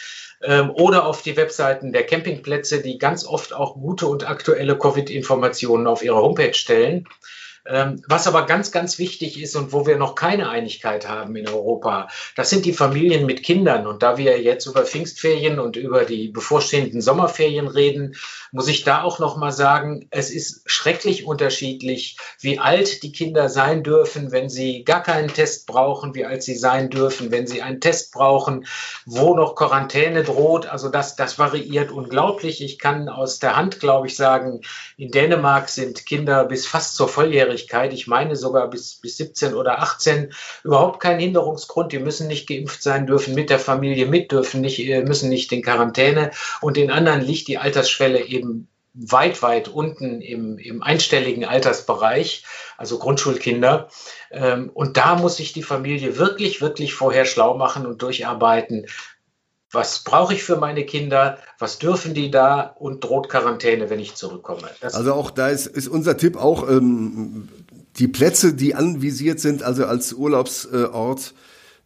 oder 0.74 1.05
auf 1.05 1.21
die 1.21 1.38
Webseiten 1.38 1.93
der 1.93 2.05
Campingplätze, 2.05 2.81
die 2.81 2.98
ganz 2.98 3.25
oft 3.25 3.53
auch 3.53 3.75
gute 3.75 4.07
und 4.07 4.27
aktuelle 4.27 4.77
Covid-Informationen 4.77 5.88
auf 5.88 6.03
ihre 6.03 6.17
Homepage 6.17 6.53
stellen. 6.53 7.07
Ähm, 7.68 8.01
was 8.08 8.27
aber 8.27 8.48
ganz, 8.48 8.72
ganz 8.72 8.98
wichtig 8.98 9.39
ist 9.39 9.56
und 9.56 9.72
wo 9.72 9.86
wir 9.86 9.98
noch 9.98 10.15
keine 10.15 10.50
Einigkeit 10.50 11.08
haben 11.08 11.36
in 11.36 11.48
Europa, 11.48 12.08
das 12.36 12.50
sind 12.50 12.65
die 12.65 12.74
Familien 12.74 13.27
mit 13.27 13.44
Kindern. 13.44 13.86
Und 13.86 14.01
da 14.01 14.18
wir 14.18 14.41
jetzt 14.41 14.65
über 14.65 14.84
Pfingstferien 14.84 15.60
und 15.60 15.75
über 15.75 16.03
die 16.06 16.30
bevorstehenden 16.30 17.01
Sommerferien 17.01 17.68
reden, 17.68 18.15
muss 18.51 18.68
ich 18.68 18.84
da 18.84 19.03
auch 19.03 19.20
noch 19.20 19.38
mal 19.38 19.51
sagen, 19.51 20.08
es 20.10 20.32
ist 20.32 20.63
schrecklich 20.65 21.25
unterschiedlich, 21.25 22.18
wie 22.39 22.60
alt 22.60 23.03
die 23.03 23.12
Kinder 23.12 23.48
sein 23.48 23.84
dürfen, 23.84 24.32
wenn 24.32 24.50
sie 24.50 24.84
gar 24.84 25.03
keinen 25.03 25.30
Test 25.30 25.68
brauchen, 25.68 26.15
wie 26.15 26.25
alt 26.25 26.44
sie 26.44 26.56
sein 26.56 26.89
dürfen, 26.89 27.32
wenn 27.32 27.48
sie 27.48 27.62
einen 27.62 27.80
Test 27.80 28.12
brauchen, 28.12 28.65
wo 29.06 29.36
noch 29.36 29.56
Quarantäne 29.56 30.24
droht. 30.24 30.65
Also 30.65 30.89
das, 30.89 31.15
das 31.15 31.38
variiert 31.38 31.91
unglaublich. 31.91 32.62
Ich 32.62 32.80
kann 32.80 33.08
aus 33.08 33.39
der 33.39 33.56
Hand, 33.56 33.80
glaube 33.80 34.08
ich, 34.08 34.15
sagen, 34.15 34.62
in 34.98 35.12
Dänemark 35.12 35.70
sind 35.70 36.06
Kinder 36.06 36.44
bis 36.46 36.65
fast 36.65 36.96
zur 36.96 37.08
Volljährigkeit 37.08 37.51
Volljährigkeit, 37.62 37.94
ich 37.94 38.08
meine 38.08 38.36
sogar 38.36 38.70
bis, 38.70 38.96
bis 38.96 39.18
17 39.18 39.53
oder 39.53 39.80
18, 39.80 40.34
überhaupt 40.63 41.00
keinen 41.00 41.20
Hinderungsgrund. 41.20 41.91
Die 41.91 42.00
müssen 42.00 42.27
nicht 42.27 42.48
geimpft 42.48 42.82
sein, 42.84 43.08
dürfen 43.08 43.36
mit 43.36 43.50
der 43.50 43.60
Familie 43.60 44.06
mit, 44.06 44.32
dürfen 44.32 44.62
nicht, 44.62 44.80
äh, 44.80 45.03
müssen 45.03 45.30
nicht 45.30 45.51
in 45.51 45.62
Quarantäne. 45.62 46.32
Und 46.62 46.77
den 46.77 46.91
anderen 46.91 47.22
liegt 47.22 47.48
die 47.48 47.58
Altersschwelle 47.58 48.25
eben 48.25 48.68
weit, 48.94 49.41
weit 49.41 49.70
unten 49.70 50.20
im, 50.20 50.58
im 50.58 50.84
einstelligen 50.84 51.46
Altersbereich, 51.46 52.44
also 52.77 53.00
Grundschulkinder. 53.00 53.88
Ähm, 54.32 54.70
und 54.74 54.98
da 54.98 55.15
muss 55.15 55.38
sich 55.38 55.53
die 55.53 55.63
Familie 55.63 56.18
wirklich, 56.18 56.62
wirklich 56.62 56.94
vorher 56.94 57.25
schlau 57.25 57.56
machen 57.56 57.86
und 57.86 58.01
durcharbeiten. 58.01 58.88
Was 59.72 60.00
brauche 60.00 60.34
ich 60.34 60.44
für 60.44 60.58
meine 60.58 60.86
Kinder? 60.86 61.38
Was 61.58 61.80
dürfen 61.80 62.13
die 62.13 62.30
da? 62.30 62.75
Und 62.78 63.04
droht 63.04 63.30
Quarantäne, 63.30 63.90
wenn 63.90 64.00
ich 64.00 64.16
zurückkomme? 64.16 64.70
Das 64.82 64.96
also 64.96 65.13
auch 65.13 65.32
da 65.32 65.48
ist, 65.48 65.68
ist 65.68 65.88
unser 65.88 66.18
Tipp 66.18 66.36
auch, 66.36 66.70
ähm, 66.70 67.48
die 67.98 68.08
Plätze, 68.08 68.54
die 68.54 68.75
anvisiert 68.75 69.40
sind, 69.40 69.63
also 69.63 69.86
als 69.86 70.13
Urlaubsort, 70.13 71.34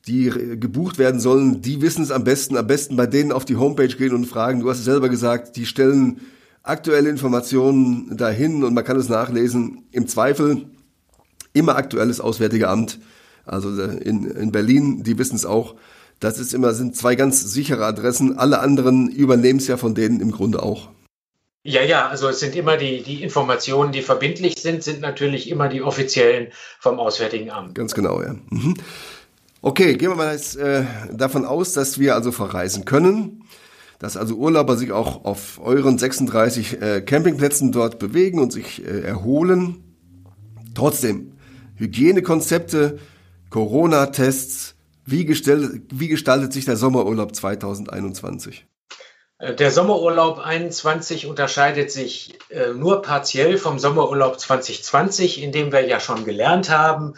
die 0.08 0.30
gebucht 0.30 1.00
werden 1.00 1.20
sollen, 1.20 1.62
die 1.62 1.82
wissen 1.82 2.04
es 2.04 2.12
am 2.12 2.24
besten. 2.24 2.58
Am 2.58 2.68
besten 2.68 2.96
bei 2.96 3.08
denen 3.08 3.32
auf 3.32 3.46
die 3.46 3.56
Homepage 3.56 3.88
gehen 3.88 4.14
und 4.14 4.26
fragen. 4.26 4.60
Du 4.60 4.70
hast 4.70 4.80
es 4.80 4.86
selber 4.86 5.10
gesagt, 5.10 5.56
die 5.56 5.66
stellen 5.66 6.22
aktuelle 6.62 7.10
Informationen 7.10 8.16
dahin 8.18 8.64
und 8.64 8.74
man 8.74 8.84
kann 8.84 8.98
es 8.98 9.10
nachlesen. 9.10 9.88
Im 9.92 10.08
Zweifel 10.08 10.66
immer 11.54 11.76
aktuelles 11.76 12.20
Auswärtige 12.20 12.68
Amt. 12.68 13.00
Also 13.46 13.82
äh, 13.82 13.98
in, 14.04 14.26
in 14.26 14.52
Berlin, 14.52 15.04
die 15.04 15.18
wissen 15.18 15.36
es 15.36 15.46
auch. 15.46 15.76
Das 16.20 16.40
ist 16.40 16.54
immer, 16.54 16.74
sind 16.74 16.96
zwei 16.96 17.16
ganz 17.16 17.42
sichere 17.42 17.86
Adressen. 17.86 18.38
Alle 18.38 18.60
anderen 18.60 19.10
übernehmen 19.10 19.60
es 19.60 19.68
ja 19.68 19.78
von 19.78 19.96
denen 19.96 20.22
im 20.22 20.32
Grunde 20.32 20.64
auch. 20.64 20.90
Ja, 21.64 21.82
ja, 21.82 22.08
also 22.08 22.28
es 22.28 22.40
sind 22.40 22.56
immer 22.56 22.78
die, 22.78 23.02
die 23.02 23.24
Informationen, 23.24 23.92
die 23.92 24.02
verbindlich 24.02 24.62
sind, 24.62 24.84
sind 24.84 25.02
natürlich 25.02 25.50
immer 25.50 25.68
die 25.68 25.82
offiziellen 25.82 26.50
vom 26.80 27.00
Auswärtigen 27.00 27.50
Amt. 27.50 27.74
Ganz 27.74 27.96
genau, 27.96 28.22
ja. 28.22 28.36
Mhm. 28.50 28.76
Okay, 29.62 29.96
gehen 29.96 30.10
wir 30.10 30.16
mal 30.16 30.32
jetzt 30.32 30.58
äh, 30.58 30.84
davon 31.12 31.44
aus, 31.44 31.74
dass 31.74 31.98
wir 31.98 32.14
also 32.14 32.32
verreisen 32.32 32.86
können 32.86 33.42
dass 34.00 34.18
also 34.18 34.36
Urlauber 34.36 34.78
sich 34.78 34.92
auch 34.92 35.26
auf 35.26 35.60
euren 35.64 35.98
36 35.98 36.82
äh, 36.82 37.02
Campingplätzen 37.02 37.72
dort 37.72 38.00
bewegen 38.00 38.40
und 38.40 38.52
sich 38.52 38.86
äh, 38.86 39.02
erholen. 39.02 39.84
Trotzdem, 40.74 41.34
Hygienekonzepte, 41.76 43.00
Corona-Tests, 43.50 44.75
wie, 45.06 45.28
wie 45.28 46.08
gestaltet 46.08 46.54
sich 46.54 46.66
der 46.66 46.78
Sommerurlaub 46.78 47.36
2021? 47.36 48.66
Äh, 49.38 49.54
der 49.54 49.72
Sommerurlaub 49.72 50.40
21 50.40 51.28
unterscheidet 51.28 51.92
sich 51.92 52.40
äh, 52.50 52.74
nur 52.74 53.02
partiell 53.02 53.58
vom 53.58 53.80
Sommerurlaub 53.80 54.40
2020, 54.40 55.42
in 55.42 55.52
dem 55.52 55.72
wir 55.72 55.88
ja 55.88 56.00
schon 56.00 56.26
gelernt 56.26 56.70
haben, 56.70 57.16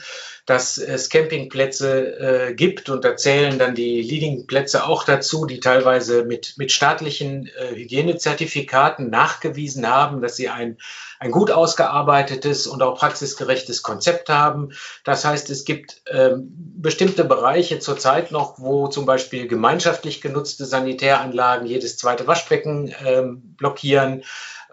dass 0.47 0.77
es 0.77 1.09
Campingplätze 1.09 2.19
äh, 2.47 2.53
gibt 2.53 2.89
und 2.89 3.03
da 3.03 3.17
zählen 3.17 3.59
dann 3.59 3.75
die 3.75 4.01
Leadingplätze 4.01 4.85
auch 4.85 5.03
dazu, 5.03 5.45
die 5.45 5.59
teilweise 5.59 6.23
mit, 6.23 6.53
mit 6.57 6.71
staatlichen 6.71 7.47
äh, 7.47 7.75
Hygienezertifikaten 7.75 9.09
nachgewiesen 9.09 9.85
haben, 9.85 10.21
dass 10.21 10.37
sie 10.37 10.47
ein, 10.47 10.77
ein 11.19 11.31
gut 11.31 11.51
ausgearbeitetes 11.51 12.65
und 12.65 12.81
auch 12.81 12.97
praxisgerechtes 12.97 13.83
Konzept 13.83 14.29
haben. 14.29 14.69
Das 15.03 15.25
heißt, 15.25 15.49
es 15.49 15.65
gibt 15.65 16.01
ähm, 16.09 16.47
bestimmte 16.77 17.25
Bereiche 17.25 17.79
zurzeit 17.79 18.31
noch, 18.31 18.57
wo 18.57 18.87
zum 18.87 19.05
Beispiel 19.05 19.49
gemeinschaftlich 19.49 20.21
genutzte 20.21 20.65
Sanitäranlagen 20.65 21.67
jedes 21.67 21.97
zweite 21.97 22.25
Waschbecken 22.25 22.95
ähm, 23.05 23.55
blockieren 23.57 24.23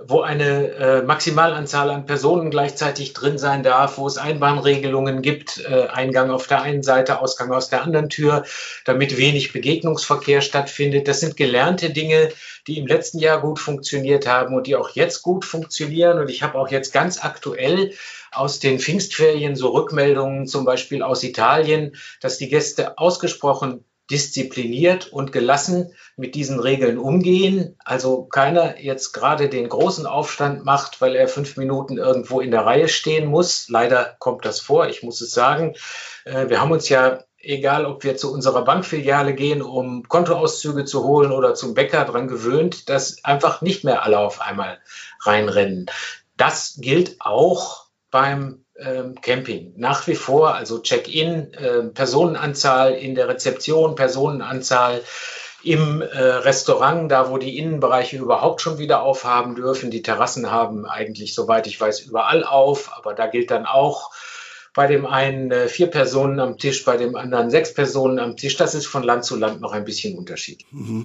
wo 0.01 0.23
eine 0.23 0.71
äh, 0.73 1.03
Maximalanzahl 1.03 1.91
an 1.91 2.05
Personen 2.05 2.51
gleichzeitig 2.51 3.13
drin 3.13 3.39
sein 3.39 3.63
darf, 3.63 3.97
wo 3.97 4.07
es 4.07 4.19
Einbahnregelungen 4.19 5.23
gibt, 5.23 5.65
äh, 5.65 5.87
Eingang 5.87 6.31
auf 6.31 6.49
der 6.49 6.63
einen 6.63 6.83
Seite, 6.83 7.21
Ausgang 7.21 7.53
aus 7.53 7.69
der 7.69 7.83
anderen 7.83 8.09
Tür, 8.09 8.45
damit 8.85 9.17
wenig 9.17 9.53
Begegnungsverkehr 9.53 10.41
stattfindet. 10.41 11.07
Das 11.07 11.21
sind 11.21 11.37
gelernte 11.37 11.91
Dinge, 11.91 12.31
die 12.67 12.79
im 12.79 12.87
letzten 12.87 13.19
Jahr 13.21 13.41
gut 13.41 13.61
funktioniert 13.61 14.27
haben 14.27 14.55
und 14.57 14.67
die 14.67 14.75
auch 14.75 14.91
jetzt 14.91 15.23
gut 15.23 15.45
funktionieren. 15.45 16.19
Und 16.19 16.29
ich 16.29 16.43
habe 16.43 16.59
auch 16.59 16.71
jetzt 16.71 16.93
ganz 16.93 17.23
aktuell 17.23 17.93
aus 18.33 18.59
den 18.59 18.81
Pfingstferien 18.81 19.55
so 19.55 19.69
Rückmeldungen, 19.69 20.49
zum 20.49 20.65
Beispiel 20.65 21.03
aus 21.05 21.23
Italien, 21.23 21.95
dass 22.21 22.39
die 22.39 22.49
Gäste 22.49 22.99
ausgesprochen 22.99 23.85
diszipliniert 24.11 25.13
und 25.13 25.33
gelassen 25.33 25.93
mit 26.17 26.35
diesen 26.35 26.61
Regeln 26.61 26.99
umgehen. 26.99 27.77
Also 27.85 28.25
keiner 28.25 28.81
jetzt 28.81 29.13
gerade 29.13 29.49
den 29.49 29.69
großen 29.69 30.07
Aufstand 30.07 30.65
macht, 30.65 31.01
weil 31.01 31.17
er 31.17 31.29
fünf 31.29 31.57
Minuten 31.57 31.97
irgendwo 31.97 32.41
in 32.41 32.51
der 32.51 32.67
Reihe 32.67 32.89
stehen 32.89 33.27
muss. 33.27 33.69
Leider 33.69 34.17
kommt 34.19 34.45
das 34.45 34.61
vor, 34.61 34.89
ich 34.89 35.03
muss 35.03 35.21
es 35.21 35.31
sagen. 35.31 35.75
Äh, 36.25 36.49
wir 36.49 36.61
haben 36.61 36.73
uns 36.73 36.89
ja, 36.89 37.25
egal 37.39 37.87
ob 37.87 38.05
wir 38.05 38.17
zu 38.17 38.33
unserer 38.33 38.65
Bankfiliale 38.65 39.35
gehen, 39.35 39.63
um 39.63 40.03
Kontoauszüge 40.07 40.85
zu 40.85 41.05
holen 41.05 41.33
oder 41.33 41.55
zum 41.55 41.75
Bäcker, 41.75 42.05
dran 42.05 42.29
gewöhnt, 42.29 42.89
dass 42.89 43.25
einfach 43.25 43.63
nicht 43.63 43.85
mehr 43.85 44.03
alle 44.03 44.19
auf 44.19 44.41
einmal 44.41 44.79
reinrennen. 45.23 45.87
Das 46.37 46.77
gilt 46.79 47.17
auch 47.21 47.87
beim 48.11 48.64
Camping. 49.23 49.75
Nach 49.77 50.07
wie 50.07 50.17
vor, 50.17 50.55
also 50.55 50.81
Check-in, 50.81 51.53
äh, 51.55 51.83
Personenanzahl 51.85 52.95
in 52.95 53.15
der 53.15 53.29
Rezeption, 53.29 53.95
Personenanzahl 53.95 55.01
im 55.63 56.03
äh, 56.03 56.19
Restaurant, 56.19 57.11
da 57.11 57.31
wo 57.31 57.39
die 57.39 57.57
Innenbereiche 57.59 58.19
überhaupt 58.19 58.61
schon 58.61 58.79
wieder 58.79 59.03
aufhaben 59.03 59.55
dürfen. 59.55 59.91
Die 59.91 60.03
Terrassen 60.03 60.51
haben 60.51 60.87
eigentlich, 60.87 61.35
soweit 61.35 61.67
ich 61.67 61.81
weiß, 61.81 62.01
überall 62.01 62.45
auf, 62.45 62.91
aber 62.97 63.15
da 63.15 63.27
gilt 63.27 63.51
dann 63.51 63.65
auch 63.65 64.11
bei 64.75 64.89
dem 64.89 65.07
einen 65.07 65.53
äh, 65.53 65.69
vier 65.69 65.87
Personen 65.87 66.41
am 66.41 66.59
Tisch, 66.59 66.85
bei 66.85 66.97
dem 66.97 67.15
anderen 67.15 67.51
sechs 67.51 67.73
Personen 67.73 68.19
am 68.19 68.37
Tisch. 68.37 68.57
Das 68.57 68.75
ist 68.75 68.87
von 68.87 69.05
Land 69.05 69.25
zu 69.25 69.37
Land 69.37 69.61
noch 69.61 69.73
ein 69.73 69.85
bisschen 69.85 70.19
unterschiedlich. 70.19 70.67
Mhm. 70.73 71.05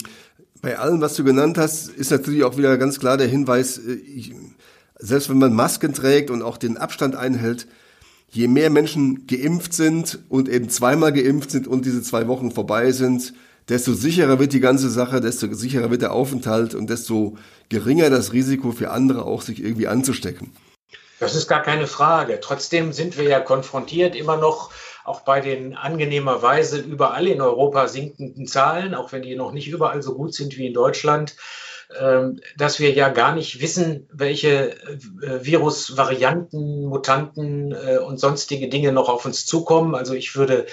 Bei 0.61 0.77
allem, 0.77 0.99
was 0.99 1.13
du 1.13 1.23
genannt 1.23 1.57
hast, 1.57 1.87
ist 1.87 2.11
natürlich 2.11 2.43
auch 2.43 2.57
wieder 2.57 2.77
ganz 2.77 2.99
klar 2.99 3.15
der 3.15 3.27
Hinweis, 3.27 3.77
äh, 3.77 3.93
ich, 3.93 4.33
selbst 4.99 5.29
wenn 5.29 5.39
man 5.39 5.53
Masken 5.53 5.93
trägt 5.93 6.29
und 6.29 6.43
auch 6.43 6.57
den 6.57 6.77
Abstand 6.77 7.15
einhält, 7.15 7.67
je 8.29 8.47
mehr 8.47 8.69
Menschen 8.69 9.25
geimpft 9.25 9.73
sind 9.73 10.19
und 10.29 10.49
eben 10.49 10.69
zweimal 10.69 11.13
geimpft 11.13 11.51
sind 11.51 11.67
und 11.67 11.85
diese 11.85 12.03
zwei 12.03 12.27
Wochen 12.27 12.51
vorbei 12.51 12.91
sind, 12.91 13.33
desto 13.69 13.93
sicherer 13.93 14.39
wird 14.39 14.53
die 14.53 14.59
ganze 14.59 14.89
Sache, 14.89 15.21
desto 15.21 15.51
sicherer 15.53 15.89
wird 15.89 16.01
der 16.01 16.11
Aufenthalt 16.11 16.75
und 16.75 16.89
desto 16.89 17.37
geringer 17.69 18.09
das 18.09 18.33
Risiko 18.33 18.71
für 18.71 18.91
andere 18.91 19.25
auch, 19.25 19.41
sich 19.41 19.63
irgendwie 19.63 19.87
anzustecken. 19.87 20.51
Das 21.19 21.35
ist 21.35 21.47
gar 21.47 21.61
keine 21.61 21.87
Frage. 21.87 22.39
Trotzdem 22.41 22.93
sind 22.93 23.17
wir 23.17 23.25
ja 23.25 23.39
konfrontiert 23.39 24.15
immer 24.15 24.37
noch 24.37 24.71
auch 25.03 25.21
bei 25.21 25.41
den 25.41 25.75
angenehmerweise 25.75 26.79
überall 26.79 27.27
in 27.27 27.41
Europa 27.41 27.87
sinkenden 27.87 28.47
Zahlen, 28.47 28.93
auch 28.93 29.11
wenn 29.11 29.23
die 29.23 29.35
noch 29.35 29.51
nicht 29.51 29.67
überall 29.67 30.01
so 30.01 30.13
gut 30.13 30.33
sind 30.33 30.55
wie 30.57 30.67
in 30.67 30.73
Deutschland, 30.73 31.35
dass 32.55 32.79
wir 32.79 32.93
ja 32.93 33.09
gar 33.09 33.33
nicht 33.33 33.61
wissen, 33.61 34.07
welche 34.11 34.73
äh, 34.73 34.99
Virusvarianten, 35.43 36.85
Mutanten 36.85 37.71
äh, 37.71 37.97
und 37.97 38.19
sonstige 38.19 38.69
Dinge 38.69 38.91
noch 38.91 39.09
auf 39.09 39.25
uns 39.25 39.47
zukommen. 39.47 39.95
Also 39.95 40.13
ich 40.13 40.35
würde 40.35 40.67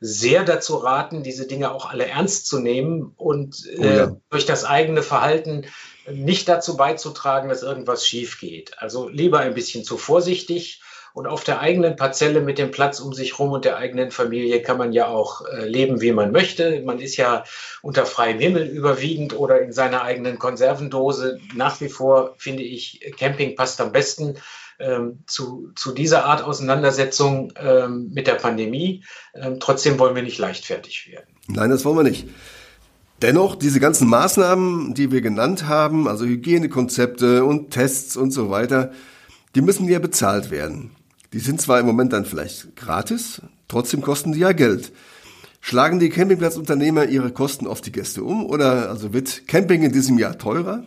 sehr 0.00 0.44
dazu 0.44 0.76
raten, 0.76 1.22
diese 1.22 1.46
Dinge 1.46 1.72
auch 1.72 1.90
alle 1.90 2.06
ernst 2.06 2.46
zu 2.46 2.60
nehmen 2.60 3.12
und 3.16 3.56
oh 3.78 3.82
ja. 3.82 4.04
äh, 4.04 4.08
durch 4.30 4.46
das 4.46 4.64
eigene 4.64 5.02
Verhalten 5.02 5.66
nicht 6.10 6.48
dazu 6.48 6.76
beizutragen, 6.76 7.48
dass 7.48 7.62
irgendwas 7.62 8.06
schief 8.06 8.38
geht. 8.38 8.78
Also 8.78 9.08
lieber 9.08 9.40
ein 9.40 9.54
bisschen 9.54 9.84
zu 9.84 9.98
vorsichtig 9.98 10.80
und 11.12 11.26
auf 11.26 11.44
der 11.44 11.60
eigenen 11.60 11.96
Parzelle 11.96 12.40
mit 12.40 12.58
dem 12.58 12.70
Platz 12.70 13.00
um 13.00 13.12
sich 13.12 13.38
rum 13.38 13.52
und 13.52 13.64
der 13.64 13.76
eigenen 13.76 14.10
Familie 14.10 14.62
kann 14.62 14.78
man 14.78 14.92
ja 14.92 15.06
auch 15.08 15.44
äh, 15.46 15.66
leben, 15.66 16.00
wie 16.00 16.12
man 16.12 16.32
möchte. 16.32 16.82
Man 16.84 17.00
ist 17.00 17.16
ja 17.16 17.44
unter 17.82 18.06
freiem 18.06 18.38
Himmel 18.38 18.66
überwiegend 18.66 19.36
oder 19.36 19.60
in 19.60 19.72
seiner 19.72 20.02
eigenen 20.02 20.38
Konservendose. 20.38 21.40
Nach 21.54 21.80
wie 21.80 21.88
vor 21.88 22.34
finde 22.38 22.62
ich, 22.62 23.00
Camping 23.18 23.56
passt 23.56 23.80
am 23.80 23.92
besten 23.92 24.36
ähm, 24.78 25.20
zu, 25.26 25.72
zu 25.74 25.92
dieser 25.92 26.24
Art 26.24 26.42
Auseinandersetzung 26.42 27.52
ähm, 27.56 28.10
mit 28.12 28.26
der 28.26 28.34
Pandemie. 28.34 29.04
Ähm, 29.34 29.60
trotzdem 29.60 29.98
wollen 29.98 30.14
wir 30.14 30.22
nicht 30.22 30.38
leichtfertig 30.38 31.10
werden. 31.12 31.26
Nein, 31.48 31.70
das 31.70 31.84
wollen 31.84 31.96
wir 31.96 32.02
nicht. 32.02 32.28
Dennoch, 33.20 33.54
diese 33.56 33.80
ganzen 33.80 34.08
Maßnahmen, 34.08 34.94
die 34.94 35.12
wir 35.12 35.20
genannt 35.20 35.66
haben, 35.66 36.08
also 36.08 36.24
Hygienekonzepte 36.24 37.44
und 37.44 37.70
Tests 37.70 38.16
und 38.16 38.30
so 38.30 38.48
weiter, 38.48 38.92
die 39.54 39.60
müssen 39.60 39.86
ja 39.88 39.98
bezahlt 39.98 40.50
werden. 40.50 40.92
Die 41.32 41.38
sind 41.38 41.60
zwar 41.60 41.78
im 41.78 41.86
Moment 41.86 42.12
dann 42.12 42.24
vielleicht 42.24 42.74
gratis, 42.74 43.40
trotzdem 43.68 44.02
kosten 44.02 44.32
die 44.32 44.40
ja 44.40 44.52
Geld. 44.52 44.92
Schlagen 45.60 46.00
die 46.00 46.08
Campingplatzunternehmer 46.08 47.04
ihre 47.04 47.30
Kosten 47.30 47.66
auf 47.66 47.80
die 47.80 47.92
Gäste 47.92 48.24
um 48.24 48.46
oder 48.46 48.88
also 48.88 49.12
wird 49.12 49.46
Camping 49.46 49.82
in 49.82 49.92
diesem 49.92 50.18
Jahr 50.18 50.38
teurer? 50.38 50.84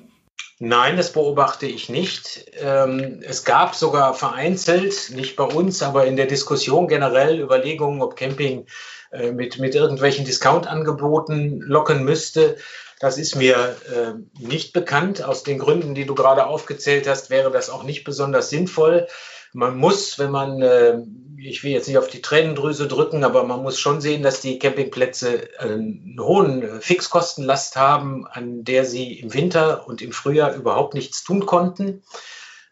Nein, 0.59 0.97
das 0.97 1.13
beobachte 1.13 1.65
ich 1.65 1.89
nicht. 1.89 2.51
Ähm, 2.59 3.21
es 3.21 3.43
gab 3.43 3.75
sogar 3.75 4.13
vereinzelt, 4.13 5.11
nicht 5.15 5.35
bei 5.35 5.43
uns, 5.43 5.81
aber 5.81 6.05
in 6.05 6.15
der 6.15 6.25
Diskussion 6.25 6.87
generell 6.87 7.39
Überlegungen, 7.39 8.01
ob 8.01 8.15
Camping 8.15 8.65
äh, 9.11 9.31
mit, 9.31 9.59
mit 9.59 9.75
irgendwelchen 9.75 10.25
Discount-Angeboten 10.25 11.61
locken 11.61 12.03
müsste. 12.03 12.57
Das 12.99 13.17
ist 13.17 13.35
mir 13.35 13.75
äh, 13.93 14.13
nicht 14.39 14.73
bekannt. 14.73 15.23
Aus 15.23 15.43
den 15.43 15.59
Gründen, 15.59 15.95
die 15.95 16.05
du 16.05 16.15
gerade 16.15 16.47
aufgezählt 16.47 17.07
hast, 17.07 17.29
wäre 17.29 17.51
das 17.51 17.69
auch 17.69 17.83
nicht 17.83 18.03
besonders 18.03 18.49
sinnvoll 18.49 19.07
man 19.53 19.77
muss, 19.77 20.19
wenn 20.19 20.31
man, 20.31 20.61
äh, 20.61 20.99
ich 21.37 21.63
will 21.63 21.71
jetzt 21.71 21.87
nicht 21.87 21.97
auf 21.97 22.07
die 22.07 22.21
Tränendrüse 22.21 22.87
drücken, 22.87 23.23
aber 23.23 23.43
man 23.43 23.61
muss 23.61 23.79
schon 23.79 24.01
sehen, 24.01 24.23
dass 24.23 24.41
die 24.41 24.59
Campingplätze 24.59 25.49
einen 25.59 26.17
hohen 26.19 26.81
Fixkostenlast 26.81 27.75
haben, 27.75 28.25
an 28.27 28.63
der 28.63 28.85
sie 28.85 29.13
im 29.19 29.33
Winter 29.33 29.87
und 29.87 30.01
im 30.01 30.11
Frühjahr 30.11 30.55
überhaupt 30.55 30.93
nichts 30.93 31.23
tun 31.23 31.45
konnten. 31.45 32.01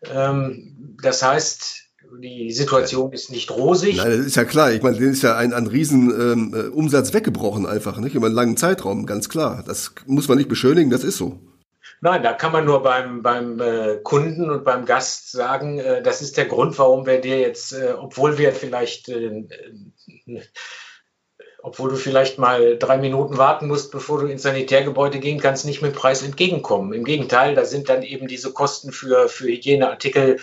Ähm, 0.03 0.97
das 1.01 1.21
heißt, 1.21 1.81
die 2.19 2.51
Situation 2.51 3.13
ist 3.13 3.31
nicht 3.31 3.51
rosig. 3.51 3.97
Nein, 3.97 4.17
das 4.17 4.25
ist 4.25 4.35
ja 4.35 4.43
klar. 4.43 4.71
Ich 4.71 4.81
meine, 4.81 4.97
denen 4.97 5.13
ist 5.13 5.21
ja 5.21 5.37
ein, 5.37 5.53
ein 5.53 5.67
riesen 5.67 6.09
ähm, 6.09 6.53
äh, 6.53 7.13
weggebrochen 7.13 7.65
einfach, 7.65 7.97
nicht? 7.97 8.15
Über 8.15 8.25
einen 8.25 8.35
langen 8.35 8.57
Zeitraum, 8.57 9.05
ganz 9.05 9.29
klar. 9.29 9.63
Das 9.65 9.93
muss 10.07 10.27
man 10.27 10.37
nicht 10.37 10.49
beschönigen, 10.49 10.89
das 10.89 11.03
ist 11.03 11.17
so. 11.17 11.39
Nein, 11.99 12.23
da 12.23 12.33
kann 12.33 12.51
man 12.51 12.65
nur 12.65 12.81
beim, 12.81 13.21
beim 13.21 13.59
äh, 13.59 13.97
Kunden 14.03 14.49
und 14.49 14.63
beim 14.63 14.85
Gast 14.85 15.31
sagen, 15.31 15.79
äh, 15.79 16.01
das 16.01 16.21
ist 16.21 16.37
der 16.37 16.45
Grund, 16.45 16.79
warum 16.79 17.05
wir 17.05 17.21
dir 17.21 17.39
jetzt, 17.39 17.73
äh, 17.73 17.93
obwohl 17.97 18.37
wir 18.37 18.53
vielleicht 18.53 19.09
äh, 19.09 19.43
obwohl 21.63 21.91
du 21.91 21.95
vielleicht 21.95 22.39
mal 22.39 22.77
drei 22.77 22.97
Minuten 22.97 23.37
warten 23.37 23.67
musst, 23.67 23.91
bevor 23.91 24.19
du 24.19 24.27
ins 24.27 24.41
Sanitärgebäude 24.41 25.19
gehen 25.19 25.39
kannst, 25.39 25.65
nicht 25.65 25.81
mit 25.81 25.93
Preis 25.93 26.23
entgegenkommen. 26.23 26.93
Im 26.93 27.03
Gegenteil, 27.03 27.55
da 27.55 27.65
sind 27.65 27.89
dann 27.89 28.03
eben 28.03 28.27
diese 28.27 28.51
Kosten 28.51 28.91
für, 28.91 29.29
für 29.29 29.45
Hygieneartikel 29.45 30.39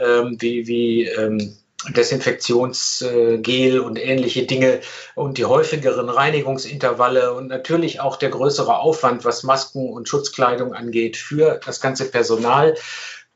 ähm, 0.00 0.36
wie, 0.38 0.66
wie 0.68 1.06
ähm, 1.06 1.56
Desinfektionsgel 1.88 3.80
und 3.80 3.98
ähnliche 3.98 4.44
Dinge 4.44 4.80
und 5.14 5.38
die 5.38 5.46
häufigeren 5.46 6.08
Reinigungsintervalle 6.08 7.32
und 7.32 7.48
natürlich 7.48 8.00
auch 8.00 8.16
der 8.16 8.30
größere 8.30 8.78
Aufwand, 8.78 9.24
was 9.24 9.42
Masken 9.42 9.90
und 9.90 10.08
Schutzkleidung 10.08 10.74
angeht, 10.74 11.16
für 11.16 11.60
das 11.64 11.80
ganze 11.80 12.04
Personal 12.04 12.74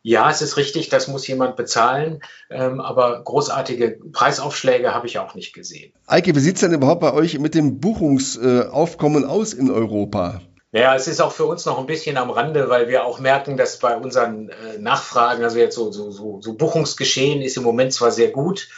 ja, 0.07 0.31
es 0.31 0.43
ist 0.43 0.59
richtig, 0.59 0.91
das 0.91 1.09
muss 1.09 1.27
jemand 1.27 1.57
bezahlen, 1.57 2.21
ähm, 2.51 2.79
aber 2.83 3.23
großartige 3.25 3.99
Preisaufschläge 4.13 4.95
habe 4.95 5.07
ich 5.07 5.19
auch 5.19 5.35
nicht 5.35 5.55
gesehen. 5.55 5.95
Eike, 6.07 6.35
wie 6.37 6.41
sieht 6.41 6.57
es 6.57 6.61
denn 6.61 6.75
überhaupt 6.75 7.01
bei 7.01 7.15
euch 7.15 7.39
mit 7.39 7.55
dem 7.55 7.81
Buchungsaufkommen 7.81 9.25
aus 9.25 9.55
in 9.55 9.71
Europa? 9.71 10.43
Ja, 10.75 10.97
es 10.97 11.07
ist 11.07 11.21
auch 11.21 11.31
für 11.31 11.45
uns 11.45 11.67
noch 11.67 11.79
ein 11.79 11.87
bisschen 11.87 12.17
am 12.17 12.31
Rande, 12.31 12.69
weil 12.69 12.89
wir 12.89 13.05
auch 13.05 13.21
merken, 13.21 13.57
dass 13.57 13.79
bei 13.79 13.97
unseren 13.97 14.49
äh, 14.49 14.77
Nachfragen, 14.81 15.45
also 15.45 15.57
jetzt 15.57 15.77
so, 15.77 15.93
so, 15.93 16.11
so, 16.11 16.41
so 16.43 16.55
Buchungsgeschehen 16.55 17.43
ist 17.43 17.57
im 17.57 17.63
Moment 17.63 17.93
zwar 17.93 18.11
sehr 18.11 18.33
gut, 18.33 18.69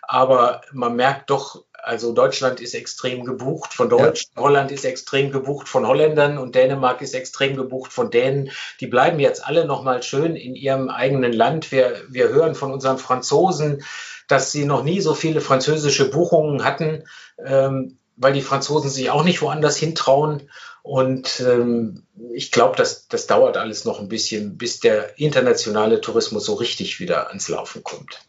aber 0.00 0.60
man 0.70 0.94
merkt 0.94 1.28
doch, 1.28 1.64
also 1.72 2.12
Deutschland 2.12 2.60
ist 2.60 2.76
extrem 2.76 3.24
gebucht 3.24 3.74
von 3.74 3.88
Deutschen, 3.88 4.30
ja. 4.36 4.42
Holland 4.42 4.70
ist 4.70 4.84
extrem 4.84 5.32
gebucht 5.32 5.68
von 5.68 5.88
Holländern 5.88 6.38
und 6.38 6.54
Dänemark 6.54 7.02
ist 7.02 7.16
extrem 7.16 7.56
gebucht 7.56 7.92
von 7.92 8.12
Dänen. 8.12 8.52
Die 8.78 8.86
bleiben 8.86 9.18
jetzt 9.18 9.44
alle 9.44 9.64
noch 9.64 9.82
mal 9.82 10.04
schön 10.04 10.36
in 10.36 10.54
ihrem 10.54 10.88
eigenen 10.88 11.32
Land. 11.32 11.72
Wir, 11.72 11.96
wir 12.08 12.28
hören 12.28 12.54
von 12.54 12.72
unseren 12.72 12.98
Franzosen, 12.98 13.82
dass 14.28 14.52
sie 14.52 14.66
noch 14.66 14.84
nie 14.84 15.00
so 15.00 15.14
viele 15.14 15.40
französische 15.40 16.10
Buchungen 16.10 16.62
hatten, 16.62 17.02
ähm, 17.44 17.98
weil 18.16 18.34
die 18.34 18.42
Franzosen 18.42 18.90
sich 18.90 19.10
auch 19.10 19.24
nicht 19.24 19.42
woanders 19.42 19.76
hintrauen. 19.76 20.48
Und 20.82 21.40
ähm, 21.46 22.02
ich 22.32 22.52
glaube, 22.52 22.76
das, 22.76 23.06
das 23.08 23.26
dauert 23.26 23.56
alles 23.56 23.84
noch 23.84 24.00
ein 24.00 24.08
bisschen, 24.08 24.56
bis 24.56 24.80
der 24.80 25.18
internationale 25.18 26.00
Tourismus 26.00 26.46
so 26.46 26.54
richtig 26.54 27.00
wieder 27.00 27.28
ans 27.28 27.48
Laufen 27.48 27.82
kommt. 27.84 28.20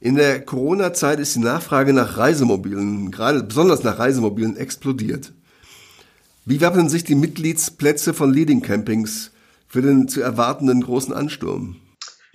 In 0.00 0.14
der 0.14 0.44
Corona-Zeit 0.44 1.20
ist 1.20 1.34
die 1.36 1.40
Nachfrage 1.40 1.92
nach 1.92 2.18
Reisemobilen, 2.18 3.10
gerade 3.10 3.42
besonders 3.42 3.82
nach 3.82 3.98
Reisemobilen, 3.98 4.56
explodiert. 4.56 5.32
Wie 6.44 6.60
wappnen 6.60 6.88
sich 6.88 7.02
die 7.02 7.14
Mitgliedsplätze 7.14 8.12
von 8.12 8.32
Leading 8.32 8.60
Campings 8.60 9.32
für 9.66 9.82
den 9.82 10.06
zu 10.06 10.20
erwartenden 10.20 10.82
großen 10.82 11.14
Ansturm? 11.14 11.76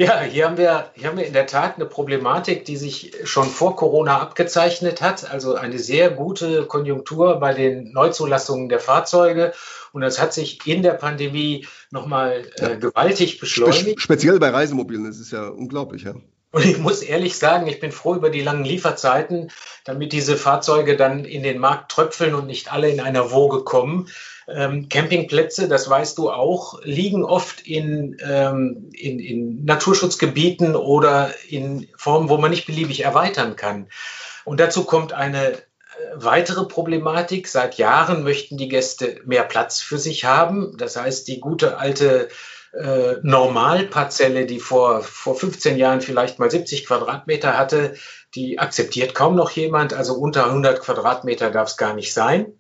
Ja, 0.02 0.22
hier 0.22 0.48
haben, 0.48 0.58
wir, 0.58 0.90
hier 0.96 1.10
haben 1.10 1.18
wir 1.18 1.28
in 1.28 1.34
der 1.34 1.46
Tat 1.46 1.76
eine 1.76 1.86
Problematik, 1.86 2.66
die 2.66 2.76
sich 2.76 3.12
schon 3.24 3.48
vor 3.48 3.76
Corona 3.76 4.20
abgezeichnet 4.20 5.00
hat. 5.00 5.30
Also 5.32 5.54
eine 5.54 5.78
sehr 5.78 6.10
gute 6.10 6.66
Konjunktur 6.66 7.40
bei 7.40 7.54
den 7.54 7.92
Neuzulassungen 7.92 8.68
der 8.68 8.80
Fahrzeuge. 8.80 9.54
Und 9.92 10.02
das 10.02 10.20
hat 10.20 10.34
sich 10.34 10.66
in 10.66 10.82
der 10.82 10.94
Pandemie 10.94 11.68
nochmal 11.92 12.46
äh, 12.56 12.78
gewaltig 12.78 13.40
beschleunigt. 13.40 13.82
Spe 13.82 14.00
speziell 14.00 14.40
bei 14.40 14.50
Reisemobilen, 14.50 15.06
das 15.06 15.20
ist 15.20 15.32
ja 15.32 15.48
unglaublich, 15.50 16.04
ja. 16.04 16.16
Und 16.52 16.66
ich 16.66 16.80
muss 16.80 17.04
ehrlich 17.04 17.38
sagen, 17.38 17.68
ich 17.68 17.80
bin 17.80 17.92
froh 17.92 18.16
über 18.16 18.32
die 18.32 18.42
langen 18.42 18.66
Lieferzeiten, 18.66 19.52
damit 19.86 20.14
diese 20.14 20.36
Fahrzeuge 20.36 20.98
dann 20.98 21.26
in 21.26 21.44
den 21.44 21.60
Markt 21.60 21.92
tröpfeln 21.92 22.34
und 22.34 22.48
nicht 22.48 22.74
alle 22.74 22.90
in 22.90 23.00
einer 23.00 23.32
Woge 23.32 23.64
kommen. 23.64 24.10
Ähm, 24.56 24.90
Campingplätze, 24.90 25.68
das 25.68 25.90
weißt 25.90 26.18
du 26.18 26.32
auch, 26.32 26.82
liegen 26.84 27.24
oft 27.24 27.62
in, 27.62 28.18
ähm, 28.24 28.90
in, 28.94 29.20
in 29.20 29.66
Naturschutzgebieten 29.66 30.76
oder 30.76 31.34
in 31.48 31.88
Formen, 31.96 32.30
wo 32.30 32.38
man 32.38 32.52
nicht 32.52 32.66
beliebig 32.66 33.04
erweitern 33.04 33.56
kann. 33.56 33.88
Und 34.44 34.60
dazu 34.60 34.84
kommt 34.84 35.14
eine 35.14 35.54
äh, 35.54 35.58
weitere 36.16 36.66
Problematik. 36.66 37.48
Seit 37.48 37.78
Jahren 37.78 38.24
möchten 38.24 38.58
die 38.58 38.70
Gäste 38.70 39.22
mehr 39.26 39.44
Platz 39.44 39.82
für 39.82 39.98
sich 39.98 40.26
haben. 40.26 40.76
Das 40.78 40.96
heißt, 40.96 41.28
die 41.28 41.40
gute 41.40 41.78
alte 41.78 42.30
äh, 42.74 43.16
Normalparzelle, 43.22 44.46
die 44.46 44.60
vor, 44.60 45.02
vor 45.02 45.36
15 45.36 45.78
Jahren 45.78 46.02
vielleicht 46.02 46.40
mal 46.40 46.50
70 46.50 46.86
Quadratmeter 46.86 47.58
hatte, 47.58 47.96
die 48.34 48.60
akzeptiert 48.60 49.14
kaum 49.14 49.36
noch 49.36 49.52
jemand. 49.52 49.94
Also 49.94 50.14
unter 50.14 50.46
100 50.46 50.80
Quadratmeter 50.80 51.52
darf 51.52 51.70
es 51.70 51.78
gar 51.78 51.94
nicht 51.94 52.14
sein. 52.14 52.54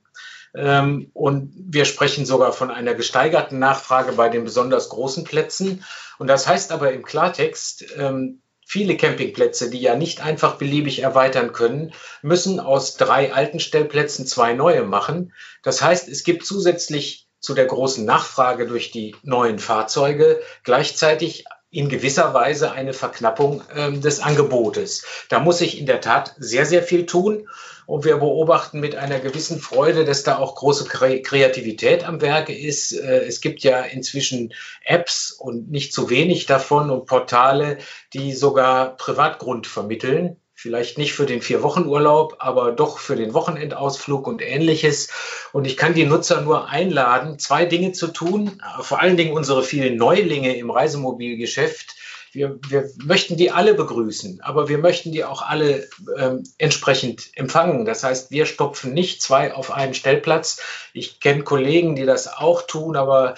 Ähm, 0.53 1.11
und 1.13 1.53
wir 1.55 1.85
sprechen 1.85 2.25
sogar 2.25 2.53
von 2.53 2.71
einer 2.71 2.93
gesteigerten 2.93 3.59
Nachfrage 3.59 4.13
bei 4.13 4.29
den 4.29 4.43
besonders 4.43 4.89
großen 4.89 5.23
Plätzen. 5.23 5.83
Und 6.19 6.27
das 6.27 6.47
heißt 6.47 6.71
aber 6.71 6.91
im 6.91 7.03
Klartext, 7.03 7.85
ähm, 7.97 8.41
viele 8.65 8.95
Campingplätze, 8.95 9.69
die 9.69 9.81
ja 9.81 9.95
nicht 9.95 10.21
einfach 10.21 10.55
beliebig 10.55 10.99
erweitern 10.99 11.51
können, 11.51 11.93
müssen 12.21 12.59
aus 12.59 12.95
drei 12.95 13.33
alten 13.33 13.59
Stellplätzen 13.59 14.25
zwei 14.25 14.53
neue 14.53 14.83
machen. 14.83 15.33
Das 15.63 15.81
heißt, 15.81 16.07
es 16.07 16.23
gibt 16.23 16.45
zusätzlich 16.45 17.27
zu 17.39 17.53
der 17.53 17.65
großen 17.65 18.05
Nachfrage 18.05 18.67
durch 18.67 18.91
die 18.91 19.15
neuen 19.23 19.59
Fahrzeuge 19.59 20.41
gleichzeitig 20.63 21.45
in 21.71 21.87
gewisser 21.87 22.33
Weise 22.33 22.73
eine 22.73 22.93
Verknappung 22.93 23.63
äh, 23.73 23.91
des 23.93 24.19
Angebotes. 24.19 25.05
Da 25.29 25.39
muss 25.39 25.59
sich 25.59 25.79
in 25.79 25.85
der 25.85 26.01
Tat 26.01 26.35
sehr, 26.37 26.65
sehr 26.65 26.83
viel 26.83 27.05
tun. 27.05 27.47
Und 27.87 28.05
wir 28.05 28.17
beobachten 28.17 28.79
mit 28.79 28.95
einer 28.95 29.19
gewissen 29.19 29.59
Freude, 29.59 30.05
dass 30.05 30.23
da 30.23 30.37
auch 30.37 30.55
große 30.55 30.85
Kreativität 30.85 32.05
am 32.05 32.21
Werke 32.21 32.55
ist. 32.55 32.91
Äh, 32.91 33.25
es 33.25 33.41
gibt 33.41 33.63
ja 33.63 33.81
inzwischen 33.81 34.53
Apps 34.83 35.31
und 35.31 35.71
nicht 35.71 35.93
zu 35.93 36.09
wenig 36.09 36.45
davon 36.45 36.89
und 36.89 37.05
Portale, 37.05 37.77
die 38.13 38.33
sogar 38.33 38.95
Privatgrund 38.97 39.65
vermitteln 39.65 40.40
vielleicht 40.61 40.99
nicht 40.99 41.13
für 41.13 41.25
den 41.25 41.41
Vier-Wochen-Urlaub, 41.41 42.35
aber 42.37 42.71
doch 42.71 42.99
für 42.99 43.15
den 43.15 43.33
Wochenendausflug 43.33 44.27
und 44.27 44.43
ähnliches. 44.43 45.09
Und 45.53 45.65
ich 45.65 45.75
kann 45.75 45.95
die 45.95 46.05
Nutzer 46.05 46.41
nur 46.41 46.69
einladen, 46.69 47.39
zwei 47.39 47.65
Dinge 47.65 47.93
zu 47.93 48.09
tun, 48.09 48.61
vor 48.81 49.01
allen 49.01 49.17
Dingen 49.17 49.33
unsere 49.33 49.63
vielen 49.63 49.97
Neulinge 49.97 50.55
im 50.55 50.69
Reisemobilgeschäft. 50.69 51.95
Wir, 52.31 52.59
wir 52.69 52.89
möchten 53.03 53.37
die 53.37 53.49
alle 53.49 53.73
begrüßen, 53.73 54.39
aber 54.41 54.69
wir 54.69 54.77
möchten 54.77 55.11
die 55.11 55.25
auch 55.25 55.41
alle 55.41 55.89
ähm, 56.17 56.43
entsprechend 56.59 57.29
empfangen. 57.33 57.83
Das 57.83 58.03
heißt, 58.03 58.29
wir 58.29 58.45
stopfen 58.45 58.93
nicht 58.93 59.21
zwei 59.23 59.55
auf 59.55 59.71
einen 59.71 59.95
Stellplatz. 59.95 60.61
Ich 60.93 61.19
kenne 61.19 61.43
Kollegen, 61.43 61.95
die 61.95 62.05
das 62.05 62.31
auch 62.31 62.61
tun, 62.61 62.95
aber 62.95 63.33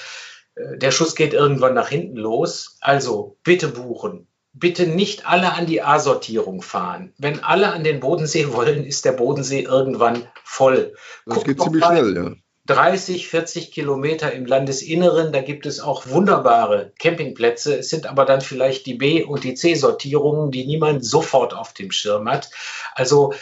äh, 0.56 0.78
der 0.78 0.92
Schuss 0.92 1.16
geht 1.16 1.34
irgendwann 1.34 1.74
nach 1.74 1.88
hinten 1.88 2.18
los. 2.18 2.78
Also 2.82 3.38
bitte 3.44 3.70
buchen, 3.70 4.28
bitte 4.54 4.88
nicht 4.88 5.28
alle 5.28 5.54
an 5.54 5.66
die 5.66 5.82
A-Sortierung 5.82 6.62
fahren. 6.62 7.14
Wenn 7.18 7.44
alle 7.44 7.74
an 7.74 7.84
den 7.84 8.00
Bodensee 8.00 8.54
wollen, 8.54 8.86
ist 8.86 9.04
der 9.04 9.14
Bodensee 9.14 9.62
irgendwann 9.62 10.28
voll. 10.44 10.94
Das 11.26 11.36
Guckt 11.36 11.48
geht 11.48 11.62
ziemlich 11.62 11.84
schnell, 11.84 12.16
ja. 12.16 12.32
30, 12.66 13.28
40 13.28 13.72
Kilometer 13.74 14.32
im 14.32 14.46
Landesinneren, 14.46 15.34
da 15.34 15.42
gibt 15.42 15.66
es 15.66 15.82
auch 15.82 16.08
wunderbare 16.08 16.94
Campingplätze. 16.98 17.80
Es 17.80 17.90
sind 17.90 18.06
aber 18.06 18.24
dann 18.24 18.40
vielleicht 18.40 18.86
die 18.86 18.94
B- 18.94 19.24
und 19.24 19.44
die 19.44 19.54
C-Sortierungen, 19.54 20.50
die 20.50 20.66
niemand 20.66 21.04
sofort 21.04 21.54
auf 21.54 21.74
dem 21.74 21.92
Schirm 21.92 22.30
hat. 22.30 22.50
Also 22.96 23.34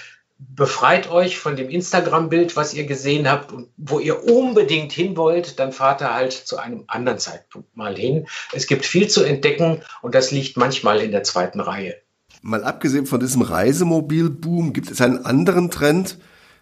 befreit 0.55 1.09
euch 1.09 1.37
von 1.37 1.55
dem 1.55 1.69
Instagram-Bild, 1.69 2.55
was 2.55 2.73
ihr 2.73 2.85
gesehen 2.85 3.29
habt 3.29 3.51
und 3.51 3.69
wo 3.77 3.99
ihr 3.99 4.23
unbedingt 4.23 4.91
hin 4.91 5.15
wollt, 5.15 5.59
dann 5.59 5.71
fahrt 5.71 6.01
ihr 6.01 6.13
halt 6.13 6.33
zu 6.33 6.57
einem 6.57 6.83
anderen 6.87 7.19
Zeitpunkt 7.19 7.75
mal 7.77 7.95
hin. 7.95 8.27
Es 8.51 8.67
gibt 8.67 8.85
viel 8.85 9.07
zu 9.07 9.23
entdecken 9.23 9.81
und 10.01 10.15
das 10.15 10.31
liegt 10.31 10.57
manchmal 10.57 10.99
in 10.99 11.11
der 11.11 11.23
zweiten 11.23 11.59
Reihe. 11.59 11.95
Mal 12.41 12.63
abgesehen 12.63 13.05
von 13.05 13.19
diesem 13.19 13.43
Reisemobilboom, 13.43 14.73
gibt 14.73 14.89
es 14.89 14.99
einen 14.99 15.25
anderen 15.25 15.69
Trend 15.69 16.17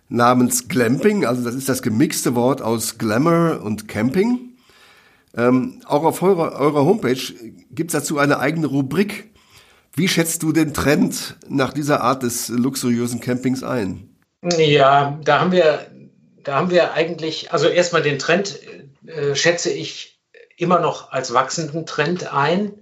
namens 0.09 0.67
Glamping, 0.67 1.25
also 1.25 1.43
das 1.43 1.55
ist 1.55 1.69
das 1.69 1.81
gemixte 1.81 2.35
Wort 2.35 2.61
aus 2.61 2.97
Glamour 2.97 3.61
und 3.63 3.87
Camping. 3.87 4.49
Ähm, 5.37 5.81
auch 5.85 6.03
auf 6.03 6.21
eurer, 6.21 6.59
eurer 6.59 6.83
Homepage 6.83 7.21
gibt 7.71 7.93
es 7.93 7.99
dazu 7.99 8.17
eine 8.17 8.39
eigene 8.39 8.67
Rubrik, 8.67 9.28
wie 9.99 10.07
schätzt 10.07 10.43
du 10.43 10.53
den 10.53 10.73
Trend 10.73 11.35
nach 11.49 11.73
dieser 11.73 12.01
Art 12.01 12.23
des 12.23 12.47
luxuriösen 12.47 13.19
Campings 13.19 13.63
ein? 13.63 14.15
Ja, 14.57 15.19
da 15.25 15.41
haben 15.41 15.51
wir, 15.51 15.87
da 16.43 16.55
haben 16.55 16.71
wir 16.71 16.93
eigentlich, 16.93 17.51
also 17.51 17.67
erstmal 17.67 18.01
den 18.01 18.17
Trend 18.17 18.59
äh, 19.05 19.35
schätze 19.35 19.69
ich 19.69 20.21
immer 20.55 20.79
noch 20.79 21.11
als 21.11 21.33
wachsenden 21.33 21.85
Trend 21.85 22.31
ein. 22.31 22.78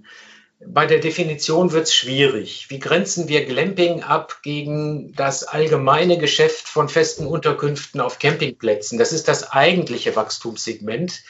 Bei 0.60 0.86
der 0.86 0.98
Definition 0.98 1.70
wird 1.70 1.84
es 1.84 1.94
schwierig. 1.94 2.66
Wie 2.68 2.80
grenzen 2.80 3.28
wir 3.28 3.44
Glamping 3.44 4.02
ab 4.02 4.38
gegen 4.42 5.12
das 5.14 5.44
allgemeine 5.44 6.18
Geschäft 6.18 6.66
von 6.66 6.88
festen 6.88 7.26
Unterkünften 7.26 8.00
auf 8.00 8.18
Campingplätzen? 8.18 8.98
Das 8.98 9.12
ist 9.12 9.28
das 9.28 9.52
eigentliche 9.52 10.16
Wachstumssegment. 10.16 11.22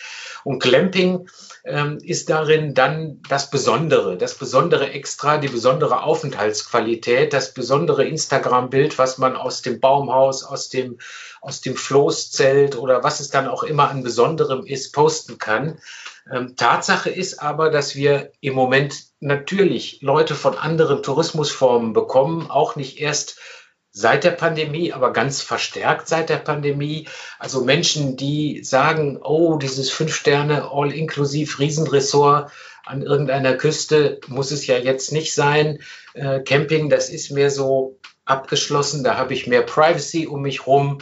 Und 0.45 0.63
Glamping 0.63 1.29
ähm, 1.65 1.99
ist 2.03 2.31
darin 2.31 2.73
dann 2.73 3.21
das 3.29 3.51
Besondere, 3.51 4.17
das 4.17 4.35
besondere 4.35 4.93
Extra, 4.93 5.37
die 5.37 5.49
besondere 5.49 6.03
Aufenthaltsqualität, 6.05 7.35
das 7.35 7.53
besondere 7.53 8.07
Instagram-Bild, 8.07 8.97
was 8.97 9.19
man 9.19 9.37
aus 9.37 9.61
dem 9.61 9.79
Baumhaus, 9.79 10.43
aus 10.43 10.71
dem, 10.71 10.99
aus 11.43 11.61
dem 11.61 11.77
Floßzelt 11.77 12.77
oder 12.77 13.05
was 13.05 13.21
es 13.21 13.29
dann 13.29 13.47
auch 13.47 13.63
immer 13.63 13.91
an 13.91 14.03
Besonderem 14.03 14.65
ist, 14.65 14.93
posten 14.95 15.37
kann. 15.37 15.79
Ähm, 16.31 16.57
Tatsache 16.57 17.11
ist 17.11 17.43
aber, 17.43 17.71
dass 17.71 17.95
wir 17.95 18.33
im 18.41 18.55
Moment 18.55 18.95
natürlich 19.21 20.01
Leute 20.03 20.35
von 20.35 20.57
anderen 20.57 21.03
Tourismusformen 21.03 21.93
bekommen, 21.93 22.51
auch 22.51 22.77
nicht 22.77 23.01
erst 23.01 23.39
seit 23.91 24.25
der 24.25 24.33
Pandemie, 24.33 24.93
aber 24.93 25.13
ganz 25.13 25.43
verstärkt 25.43 26.09
seit 26.09 26.29
der 26.29 26.37
Pandemie. 26.37 27.09
Also 27.39 27.65
Menschen, 27.65 28.17
die 28.17 28.63
sagen, 28.63 29.19
oh, 29.23 29.57
dieses 29.57 29.91
Fünf-Sterne 29.91 30.71
All-Inklusiv 30.71 31.59
Riesenressort 31.59 32.51
an 32.85 33.03
irgendeiner 33.03 33.55
Küste 33.55 34.21
muss 34.29 34.51
es 34.51 34.67
ja 34.67 34.79
jetzt 34.79 35.13
nicht 35.13 35.35
sein. 35.35 35.81
Äh, 36.15 36.41
Camping, 36.41 36.91
das 36.91 37.11
ist 37.11 37.31
mir 37.31 37.51
so 37.51 37.99
abgeschlossen, 38.25 39.05
da 39.05 39.17
habe 39.17 39.35
ich 39.35 39.47
mehr 39.47 39.63
Privacy 39.63 40.27
um 40.27 40.43
mich 40.43 40.67
rum. 40.67 40.99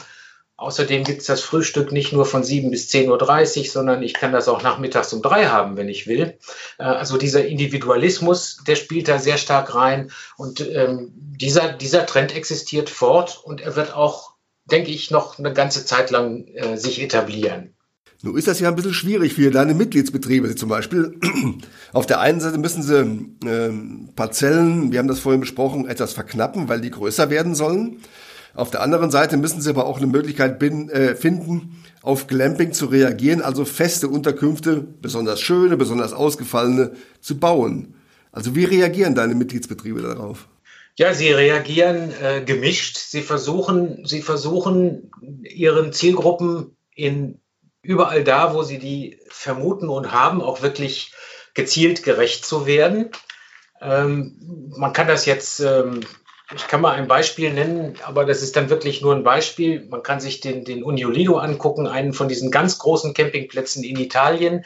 Außerdem 0.58 1.04
gibt 1.04 1.20
es 1.20 1.26
das 1.26 1.42
Frühstück 1.42 1.92
nicht 1.92 2.12
nur 2.12 2.24
von 2.24 2.42
7 2.42 2.70
bis 2.70 2.88
10.30 2.88 3.58
Uhr, 3.58 3.64
sondern 3.66 4.02
ich 4.02 4.14
kann 4.14 4.32
das 4.32 4.48
auch 4.48 4.62
nachmittags 4.62 5.12
um 5.12 5.20
drei 5.20 5.46
haben, 5.46 5.76
wenn 5.76 5.88
ich 5.88 6.06
will. 6.06 6.38
Äh, 6.78 6.84
also 6.84 7.18
dieser 7.18 7.46
Individualismus, 7.46 8.58
der 8.66 8.76
spielt 8.76 9.08
da 9.08 9.18
sehr 9.18 9.36
stark 9.36 9.74
rein. 9.74 10.10
Und 10.38 10.60
ähm, 10.60 11.12
dieser, 11.14 11.72
dieser 11.72 12.06
Trend 12.06 12.34
existiert 12.34 12.88
fort 12.88 13.38
und 13.44 13.60
er 13.60 13.76
wird 13.76 13.94
auch, 13.94 14.32
denke 14.64 14.90
ich, 14.90 15.10
noch 15.10 15.38
eine 15.38 15.52
ganze 15.52 15.84
Zeit 15.84 16.10
lang 16.10 16.46
äh, 16.54 16.78
sich 16.78 17.02
etablieren. 17.02 17.74
Nun 18.22 18.38
ist 18.38 18.48
das 18.48 18.58
ja 18.60 18.68
ein 18.68 18.74
bisschen 18.76 18.94
schwierig 18.94 19.34
für 19.34 19.50
deine 19.50 19.74
Mitgliedsbetriebe 19.74 20.54
zum 20.56 20.70
Beispiel. 20.70 21.20
Auf 21.92 22.06
der 22.06 22.20
einen 22.20 22.40
Seite 22.40 22.56
müssen 22.56 22.82
sie 22.82 23.46
äh, 23.46 23.70
Parzellen, 24.16 24.90
wir 24.90 25.00
haben 25.00 25.08
das 25.08 25.20
vorhin 25.20 25.40
besprochen, 25.40 25.86
etwas 25.86 26.14
verknappen, 26.14 26.70
weil 26.70 26.80
die 26.80 26.90
größer 26.90 27.28
werden 27.28 27.54
sollen. 27.54 28.00
Auf 28.56 28.70
der 28.70 28.80
anderen 28.80 29.10
Seite 29.10 29.36
müssen 29.36 29.60
sie 29.60 29.70
aber 29.70 29.86
auch 29.86 29.98
eine 29.98 30.06
Möglichkeit 30.06 30.58
bin, 30.58 30.88
äh, 30.88 31.14
finden, 31.14 31.82
auf 32.02 32.26
Glamping 32.26 32.72
zu 32.72 32.86
reagieren, 32.86 33.42
also 33.42 33.64
feste 33.64 34.08
Unterkünfte, 34.08 34.76
besonders 34.76 35.40
schöne, 35.40 35.76
besonders 35.76 36.12
ausgefallene, 36.12 36.92
zu 37.20 37.38
bauen. 37.38 37.94
Also 38.32 38.54
wie 38.54 38.64
reagieren 38.64 39.14
deine 39.14 39.34
Mitgliedsbetriebe 39.34 40.00
darauf? 40.02 40.48
Ja, 40.98 41.12
sie 41.12 41.30
reagieren 41.30 42.12
äh, 42.22 42.42
gemischt. 42.42 42.96
Sie 42.96 43.20
versuchen, 43.20 44.06
sie 44.06 44.22
versuchen 44.22 45.10
ihren 45.42 45.92
Zielgruppen 45.92 46.76
in 46.94 47.40
überall 47.82 48.24
da, 48.24 48.54
wo 48.54 48.62
sie 48.62 48.78
die 48.78 49.20
vermuten 49.28 49.88
und 49.90 50.12
haben, 50.12 50.40
auch 50.40 50.62
wirklich 50.62 51.12
gezielt 51.54 52.02
gerecht 52.02 52.46
zu 52.46 52.66
werden. 52.66 53.10
Ähm, 53.80 54.70
man 54.76 54.94
kann 54.94 55.06
das 55.06 55.26
jetzt 55.26 55.60
ähm, 55.60 56.00
ich 56.54 56.68
kann 56.68 56.80
mal 56.80 56.94
ein 56.94 57.08
Beispiel 57.08 57.52
nennen, 57.52 57.94
aber 58.04 58.24
das 58.24 58.42
ist 58.42 58.54
dann 58.54 58.70
wirklich 58.70 59.02
nur 59.02 59.14
ein 59.14 59.24
Beispiel. 59.24 59.84
Man 59.86 60.02
kann 60.02 60.20
sich 60.20 60.40
den, 60.40 60.64
den 60.64 60.84
Uniolido 60.84 61.38
angucken, 61.38 61.88
einen 61.88 62.12
von 62.12 62.28
diesen 62.28 62.50
ganz 62.50 62.78
großen 62.78 63.14
Campingplätzen 63.14 63.82
in 63.82 63.98
Italien. 63.98 64.64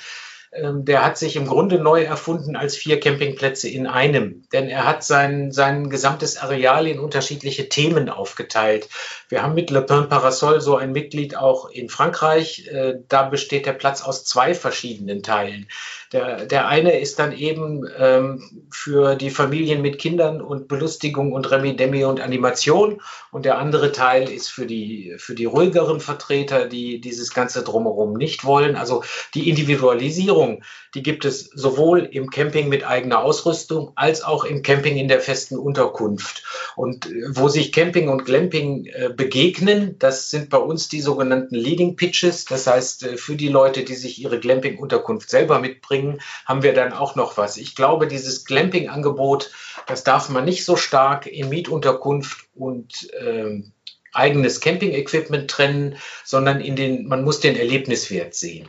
Ähm, 0.53 0.85
der 0.85 1.05
hat 1.05 1.17
sich 1.17 1.37
im 1.37 1.47
Grunde 1.47 1.79
neu 1.79 2.03
erfunden 2.03 2.57
als 2.57 2.77
vier 2.77 2.99
Campingplätze 2.99 3.69
in 3.69 3.87
einem. 3.87 4.43
Denn 4.53 4.69
er 4.69 4.85
hat 4.85 5.05
sein, 5.05 5.53
sein 5.53 5.89
gesamtes 5.89 6.37
Areal 6.39 6.87
in 6.87 6.99
unterschiedliche 6.99 7.69
Themen 7.69 8.09
aufgeteilt. 8.09 8.89
Wir 9.29 9.43
haben 9.43 9.55
mit 9.55 9.71
Le 9.71 9.83
Pin 9.83 10.09
Parasol 10.09 10.61
so 10.61 10.77
ein 10.77 10.93
Mitglied 10.93 11.37
auch 11.37 11.71
in 11.71 11.89
Frankreich. 11.89 12.67
Äh, 12.67 12.97
da 13.09 13.23
besteht 13.23 13.65
der 13.65 13.75
Platz 13.75 14.03
aus 14.03 14.25
zwei 14.25 14.55
verschiedenen 14.55 15.23
Teilen. 15.23 15.69
Der, 16.13 16.47
der 16.47 16.67
eine 16.67 16.99
ist 16.99 17.21
dann 17.21 17.33
eben 17.33 17.87
ähm, 17.97 18.67
für 18.71 19.15
die 19.15 19.31
Familien 19.31 19.81
mit 19.81 19.99
Kindern 19.99 20.41
und 20.41 20.67
Belustigung 20.67 21.33
und 21.33 21.49
Remi-Demi 21.51 22.05
und 22.05 22.21
Animation 22.21 23.01
und 23.31 23.45
der 23.45 23.59
andere 23.59 23.93
Teil 23.93 24.29
ist 24.29 24.49
für 24.49 24.67
die, 24.67 25.15
für 25.19 25.37
die 25.37 25.45
ruhigeren 25.45 26.01
Vertreter, 26.01 26.67
die 26.67 27.01
dieses 27.01 27.33
Ganze 27.33 27.63
drumherum 27.63 28.15
nicht 28.15 28.45
wollen. 28.45 28.75
Also 28.75 29.05
die 29.35 29.49
Individualisierung, 29.49 30.65
die 30.95 31.05
gibt 31.05 31.25
es 31.25 31.45
sowohl 31.45 32.01
im 32.11 32.31
Camping 32.31 32.69
mit 32.69 32.85
eigener 32.85 33.23
Ausrüstung 33.23 33.93
als 33.95 34.25
auch 34.25 34.45
im 34.45 34.63
Camping 34.63 34.97
in 34.97 35.07
der 35.07 35.21
festen 35.21 35.57
Unterkunft. 35.57 36.43
Und 36.75 37.07
äh, 37.07 37.23
wo 37.29 37.49
sich 37.49 37.73
Camping 37.73 38.09
und 38.09 38.25
Glamping 38.25 38.87
äh, 38.87 39.11
begegnen, 39.15 39.97
das 40.01 40.31
sind 40.31 40.51
bei 40.51 40.59
uns 40.59 40.89
die 40.89 41.01
sogenannten 41.01 41.55
Leading 41.55 41.95
Pitches. 41.95 42.47
Das 42.47 42.67
heißt, 42.67 43.05
äh, 43.05 43.17
für 43.17 43.37
die 43.37 43.49
Leute, 43.49 43.85
die 43.85 43.95
sich 43.95 44.21
ihre 44.21 44.41
Glamping-Unterkunft 44.41 45.31
selber 45.31 45.61
mitbringen, 45.61 46.00
bringen, 46.01 46.21
haben 46.47 46.63
wir 46.63 46.73
dann 46.73 46.93
auch 46.93 47.17
noch 47.17 47.37
was. 47.37 47.57
Ich 47.57 47.75
glaube, 47.75 48.07
dieses 48.07 48.45
Glamping-Angebot, 48.45 49.51
das 49.87 50.05
darf 50.05 50.29
man 50.29 50.45
nicht 50.45 50.65
so 50.65 50.77
stark 50.77 51.27
in 51.27 51.49
Mietunterkunft 51.49 52.47
und 52.55 53.09
ähm, 53.21 53.73
eigenes 54.13 54.61
Camping-Equipment 54.61 55.51
trennen, 55.51 55.97
sondern 56.25 56.61
in 56.61 56.77
den, 56.77 57.07
man 57.07 57.23
muss 57.23 57.41
den 57.41 57.57
Erlebniswert 57.57 58.35
sehen. 58.35 58.69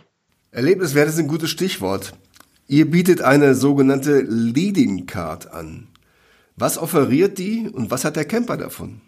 Erlebniswert 0.51 1.09
ist 1.09 1.17
ein 1.17 1.27
gutes 1.27 1.49
Stichwort. 1.49 2.13
Ihr 2.67 2.89
bietet 2.89 3.21
eine 3.21 3.55
sogenannte 3.55 4.21
Leading 4.21 5.05
Card 5.05 5.51
an. 5.51 5.87
Was 6.55 6.77
offeriert 6.77 7.37
die 7.37 7.69
und 7.69 7.91
was 7.91 8.05
hat 8.05 8.15
der 8.15 8.25
Camper 8.25 8.57
davon? 8.57 9.01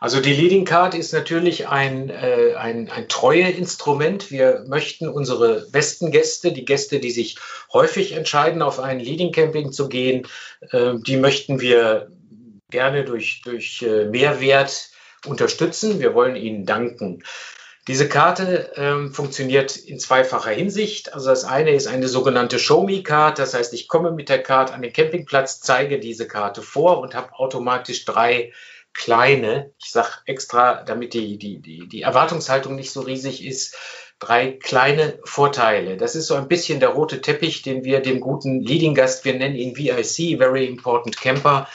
Also 0.00 0.20
die 0.20 0.34
Leading 0.34 0.64
Card 0.64 0.94
ist 0.94 1.12
natürlich 1.12 1.68
ein, 1.68 2.10
äh, 2.10 2.54
ein, 2.56 2.90
ein 2.90 3.08
Treueinstrument. 3.08 4.30
Wir 4.30 4.64
möchten 4.66 5.08
unsere 5.08 5.66
besten 5.70 6.10
Gäste, 6.10 6.52
die 6.52 6.64
Gäste, 6.64 7.00
die 7.00 7.10
sich 7.10 7.36
häufig 7.72 8.12
entscheiden, 8.12 8.62
auf 8.62 8.80
einen 8.80 9.00
Leading 9.00 9.32
Camping 9.32 9.72
zu 9.72 9.88
gehen, 9.88 10.26
äh, 10.70 10.94
die 11.06 11.16
möchten 11.16 11.60
wir 11.60 12.08
gerne 12.70 13.04
durch, 13.04 13.42
durch 13.44 13.82
äh, 13.82 14.06
Mehrwert 14.06 14.90
unterstützen. 15.26 16.00
Wir 16.00 16.14
wollen 16.14 16.36
ihnen 16.36 16.66
danken. 16.66 17.22
Diese 17.86 18.08
Karte 18.08 18.72
ähm, 18.76 19.12
funktioniert 19.12 19.76
in 19.76 19.98
zweifacher 19.98 20.50
Hinsicht. 20.50 21.12
Also 21.12 21.28
das 21.28 21.44
eine 21.44 21.74
ist 21.74 21.86
eine 21.86 22.08
sogenannte 22.08 22.58
Show-Me-Card. 22.58 23.38
Das 23.38 23.52
heißt, 23.52 23.74
ich 23.74 23.88
komme 23.88 24.10
mit 24.10 24.30
der 24.30 24.42
Karte 24.42 24.72
an 24.72 24.80
den 24.80 24.92
Campingplatz, 24.92 25.60
zeige 25.60 26.00
diese 26.00 26.26
Karte 26.26 26.62
vor 26.62 27.00
und 27.00 27.14
habe 27.14 27.34
automatisch 27.34 28.06
drei 28.06 28.52
kleine, 28.94 29.72
ich 29.78 29.90
sage 29.90 30.08
extra, 30.24 30.82
damit 30.82 31.14
die, 31.14 31.36
die, 31.36 31.60
die, 31.60 31.88
die 31.88 32.02
Erwartungshaltung 32.02 32.74
nicht 32.74 32.92
so 32.92 33.00
riesig 33.00 33.44
ist, 33.44 33.76
drei 34.18 34.52
kleine 34.52 35.18
Vorteile. 35.24 35.96
Das 35.96 36.14
ist 36.14 36.28
so 36.28 36.34
ein 36.34 36.48
bisschen 36.48 36.80
der 36.80 36.90
rote 36.90 37.20
Teppich, 37.20 37.62
den 37.62 37.84
wir 37.84 38.00
dem 38.00 38.20
guten 38.20 38.60
Leading-Gast, 38.60 39.24
wir 39.24 39.34
nennen 39.34 39.56
ihn 39.56 39.76
VIC, 39.76 40.38
Very 40.38 40.66
Important 40.66 41.20
Camper, 41.20 41.68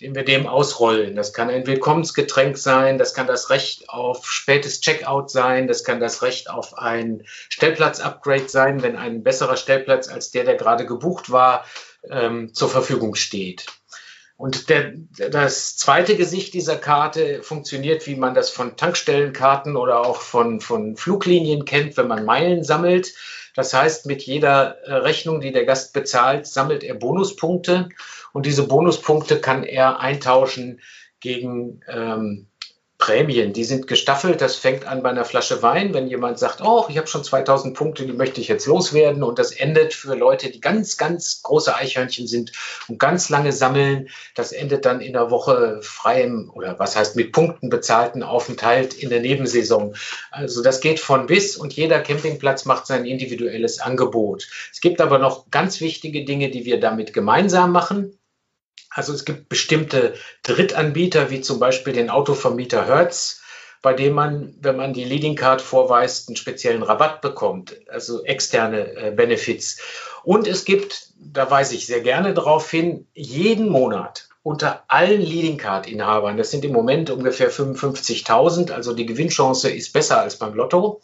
den 0.00 0.14
wir 0.14 0.24
dem 0.24 0.46
ausrollen. 0.46 1.14
Das 1.14 1.32
kann 1.32 1.48
ein 1.48 1.66
Willkommensgetränk 1.66 2.58
sein, 2.58 2.98
das 2.98 3.14
kann 3.14 3.26
das 3.26 3.50
Recht 3.50 3.88
auf 3.88 4.26
spätes 4.30 4.80
Checkout 4.80 5.30
sein, 5.30 5.68
das 5.68 5.84
kann 5.84 6.00
das 6.00 6.22
Recht 6.22 6.50
auf 6.50 6.76
ein 6.76 7.22
Stellplatz-Upgrade 7.48 8.48
sein, 8.48 8.82
wenn 8.82 8.96
ein 8.96 9.22
besserer 9.22 9.56
Stellplatz 9.56 10.08
als 10.08 10.30
der, 10.30 10.44
der 10.44 10.56
gerade 10.56 10.84
gebucht 10.84 11.30
war, 11.30 11.64
ähm, 12.10 12.52
zur 12.52 12.68
Verfügung 12.68 13.14
steht. 13.14 13.66
Und 14.36 14.68
der, 14.68 14.94
das 15.30 15.76
zweite 15.76 16.16
Gesicht 16.16 16.54
dieser 16.54 16.76
Karte 16.76 17.42
funktioniert, 17.42 18.06
wie 18.06 18.16
man 18.16 18.34
das 18.34 18.50
von 18.50 18.76
Tankstellenkarten 18.76 19.76
oder 19.76 20.00
auch 20.00 20.20
von, 20.20 20.60
von 20.60 20.96
Fluglinien 20.96 21.64
kennt, 21.64 21.96
wenn 21.96 22.08
man 22.08 22.24
Meilen 22.24 22.64
sammelt. 22.64 23.14
Das 23.54 23.72
heißt, 23.72 24.06
mit 24.06 24.22
jeder 24.22 24.78
äh, 24.82 24.94
Rechnung, 24.94 25.40
die 25.40 25.52
der 25.52 25.64
Gast 25.64 25.92
bezahlt, 25.92 26.46
sammelt 26.46 26.82
er 26.82 26.96
Bonuspunkte. 26.96 27.88
Und 28.32 28.46
diese 28.46 28.66
Bonuspunkte 28.66 29.40
kann 29.40 29.62
er 29.62 30.00
eintauschen 30.00 30.80
gegen 31.20 31.80
ähm, 31.88 32.48
Prämien, 33.04 33.52
die 33.52 33.64
sind 33.64 33.86
gestaffelt. 33.86 34.40
Das 34.40 34.56
fängt 34.56 34.86
an 34.86 35.02
bei 35.02 35.10
einer 35.10 35.26
Flasche 35.26 35.62
Wein, 35.62 35.92
wenn 35.92 36.08
jemand 36.08 36.38
sagt, 36.38 36.62
oh, 36.62 36.86
ich 36.88 36.96
habe 36.96 37.06
schon 37.06 37.22
2000 37.22 37.76
Punkte, 37.76 38.06
die 38.06 38.14
möchte 38.14 38.40
ich 38.40 38.48
jetzt 38.48 38.64
loswerden. 38.64 39.22
Und 39.22 39.38
das 39.38 39.52
endet 39.52 39.92
für 39.92 40.14
Leute, 40.14 40.48
die 40.48 40.58
ganz, 40.58 40.96
ganz 40.96 41.42
große 41.42 41.76
Eichhörnchen 41.76 42.26
sind 42.26 42.52
und 42.88 42.98
ganz 42.98 43.28
lange 43.28 43.52
sammeln. 43.52 44.08
Das 44.34 44.52
endet 44.52 44.86
dann 44.86 45.02
in 45.02 45.14
einer 45.14 45.30
Woche 45.30 45.80
freiem 45.82 46.50
oder 46.54 46.78
was 46.78 46.96
heißt 46.96 47.14
mit 47.14 47.32
Punkten 47.32 47.68
bezahlten 47.68 48.22
Aufenthalt 48.22 48.94
in 48.94 49.10
der 49.10 49.20
Nebensaison. 49.20 49.94
Also 50.30 50.62
das 50.62 50.80
geht 50.80 50.98
von 50.98 51.26
bis 51.26 51.58
und 51.58 51.74
jeder 51.74 52.00
Campingplatz 52.00 52.64
macht 52.64 52.86
sein 52.86 53.04
individuelles 53.04 53.80
Angebot. 53.80 54.48
Es 54.72 54.80
gibt 54.80 55.02
aber 55.02 55.18
noch 55.18 55.50
ganz 55.50 55.82
wichtige 55.82 56.24
Dinge, 56.24 56.48
die 56.48 56.64
wir 56.64 56.80
damit 56.80 57.12
gemeinsam 57.12 57.70
machen. 57.70 58.18
Also 58.94 59.12
es 59.12 59.24
gibt 59.24 59.48
bestimmte 59.48 60.14
Drittanbieter, 60.44 61.28
wie 61.28 61.40
zum 61.40 61.58
Beispiel 61.58 61.92
den 61.92 62.10
Autovermieter 62.10 62.86
Hertz, 62.86 63.42
bei 63.82 63.92
dem 63.92 64.14
man, 64.14 64.54
wenn 64.60 64.76
man 64.76 64.94
die 64.94 65.04
Leading 65.04 65.34
Card 65.34 65.60
vorweist, 65.60 66.28
einen 66.28 66.36
speziellen 66.36 66.82
Rabatt 66.82 67.20
bekommt, 67.20 67.76
also 67.90 68.24
externe 68.24 68.96
äh, 68.96 69.10
Benefits. 69.10 69.78
Und 70.22 70.46
es 70.46 70.64
gibt, 70.64 71.08
da 71.18 71.50
weise 71.50 71.74
ich 71.74 71.86
sehr 71.86 72.00
gerne 72.00 72.32
darauf 72.32 72.70
hin, 72.70 73.06
jeden 73.12 73.68
Monat 73.68 74.28
unter 74.42 74.84
allen 74.88 75.20
Leading 75.20 75.58
Card 75.58 75.86
Inhabern, 75.86 76.36
das 76.36 76.50
sind 76.50 76.64
im 76.64 76.72
Moment 76.72 77.10
ungefähr 77.10 77.50
55.000, 77.50 78.70
also 78.70 78.94
die 78.94 79.06
Gewinnchance 79.06 79.70
ist 79.70 79.92
besser 79.92 80.20
als 80.20 80.38
beim 80.38 80.54
Lotto, 80.54 81.02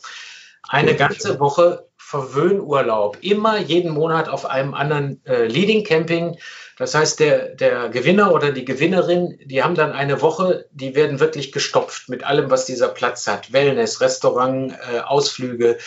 eine 0.69 0.95
ganze 0.95 1.41
Woche 1.41 1.90
Verwöhnurlaub, 2.11 3.19
immer 3.21 3.59
jeden 3.59 3.93
Monat 3.93 4.29
auf 4.29 4.45
einem 4.45 4.75
anderen 4.75 5.25
äh, 5.27 5.47
Leading 5.47 5.85
Camping. 5.85 6.37
Das 6.77 6.97
heißt, 6.97 7.21
der, 7.21 7.55
der 7.55 7.89
Gewinner 7.89 8.35
oder 8.35 8.51
die 8.51 8.65
Gewinnerin, 8.65 9.39
die 9.45 9.63
haben 9.63 9.77
dann 9.77 9.93
eine 9.93 10.21
Woche, 10.21 10.67
die 10.73 10.97
werden 10.97 11.21
wirklich 11.21 11.53
gestopft 11.53 12.09
mit 12.09 12.25
allem, 12.25 12.51
was 12.51 12.65
dieser 12.65 12.89
Platz 12.89 13.29
hat. 13.29 13.53
Wellness, 13.53 14.01
Restaurant, 14.01 14.73
äh, 14.93 14.99
Ausflüge, 14.99 15.79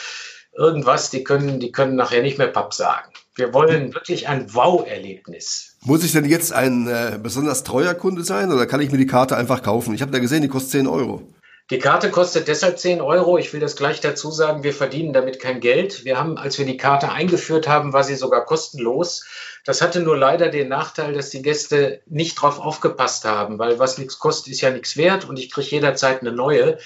irgendwas, 0.57 1.09
die 1.09 1.25
können, 1.25 1.59
die 1.59 1.73
können 1.73 1.95
nachher 1.95 2.21
nicht 2.21 2.37
mehr 2.37 2.47
Papp 2.47 2.73
sagen. 2.73 3.11
Wir 3.35 3.53
wollen 3.53 3.93
wirklich 3.93 4.29
ein 4.29 4.53
Wow-Erlebnis. 4.53 5.75
Muss 5.81 6.05
ich 6.05 6.13
denn 6.13 6.23
jetzt 6.23 6.53
ein 6.53 6.87
äh, 6.87 7.19
besonders 7.21 7.65
treuer 7.65 7.95
Kunde 7.95 8.23
sein 8.23 8.49
oder 8.49 8.65
kann 8.65 8.79
ich 8.79 8.91
mir 8.91 8.97
die 8.97 9.07
Karte 9.07 9.35
einfach 9.35 9.61
kaufen? 9.61 9.93
Ich 9.93 10.01
habe 10.01 10.11
da 10.11 10.19
gesehen, 10.19 10.41
die 10.41 10.47
kostet 10.47 10.71
10 10.71 10.87
Euro. 10.87 11.32
Die 11.69 11.79
Karte 11.79 12.11
kostet 12.11 12.49
deshalb 12.49 12.77
10 12.77 12.99
Euro. 12.99 13.37
Ich 13.37 13.53
will 13.53 13.61
das 13.61 13.77
gleich 13.77 14.01
dazu 14.01 14.31
sagen, 14.31 14.63
wir 14.63 14.73
verdienen 14.73 15.13
damit 15.13 15.39
kein 15.39 15.61
Geld. 15.61 16.03
Wir 16.03 16.19
haben, 16.19 16.37
als 16.37 16.57
wir 16.57 16.65
die 16.65 16.75
Karte 16.75 17.09
eingeführt 17.09 17.69
haben, 17.69 17.93
war 17.93 18.03
sie 18.03 18.15
sogar 18.15 18.43
kostenlos. 18.43 19.25
Das 19.65 19.81
hatte 19.81 20.01
nur 20.01 20.17
leider 20.17 20.49
den 20.49 20.67
Nachteil, 20.67 21.13
dass 21.13 21.29
die 21.29 21.41
Gäste 21.41 22.01
nicht 22.05 22.35
drauf 22.35 22.59
aufgepasst 22.59 23.23
haben, 23.23 23.59
weil 23.59 23.79
was 23.79 23.97
nichts 23.97 24.19
kostet, 24.19 24.51
ist 24.51 24.59
ja 24.59 24.71
nichts 24.71 24.97
wert 24.97 25.23
und 25.27 25.39
ich 25.39 25.49
kriege 25.49 25.69
jederzeit 25.69 26.19
eine 26.19 26.33
neue. 26.33 26.79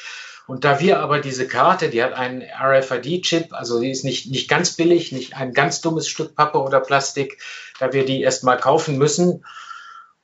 Und 0.45 0.63
da 0.63 0.79
wir 0.79 0.99
aber 0.99 1.19
diese 1.19 1.47
Karte, 1.47 1.89
die 1.89 2.03
hat 2.03 2.13
einen 2.13 2.43
RFID-Chip, 2.43 3.53
also 3.53 3.81
die 3.81 3.89
ist 3.89 4.05
nicht, 4.05 4.29
nicht 4.29 4.47
ganz 4.47 4.73
billig, 4.73 5.11
nicht 5.11 5.35
ein 5.35 5.53
ganz 5.53 5.81
dummes 5.81 6.07
Stück 6.07 6.35
Pappe 6.35 6.59
oder 6.59 6.79
Plastik, 6.81 7.41
da 7.79 7.93
wir 7.93 8.05
die 8.05 8.21
erstmal 8.21 8.57
kaufen 8.57 8.99
müssen 8.99 9.43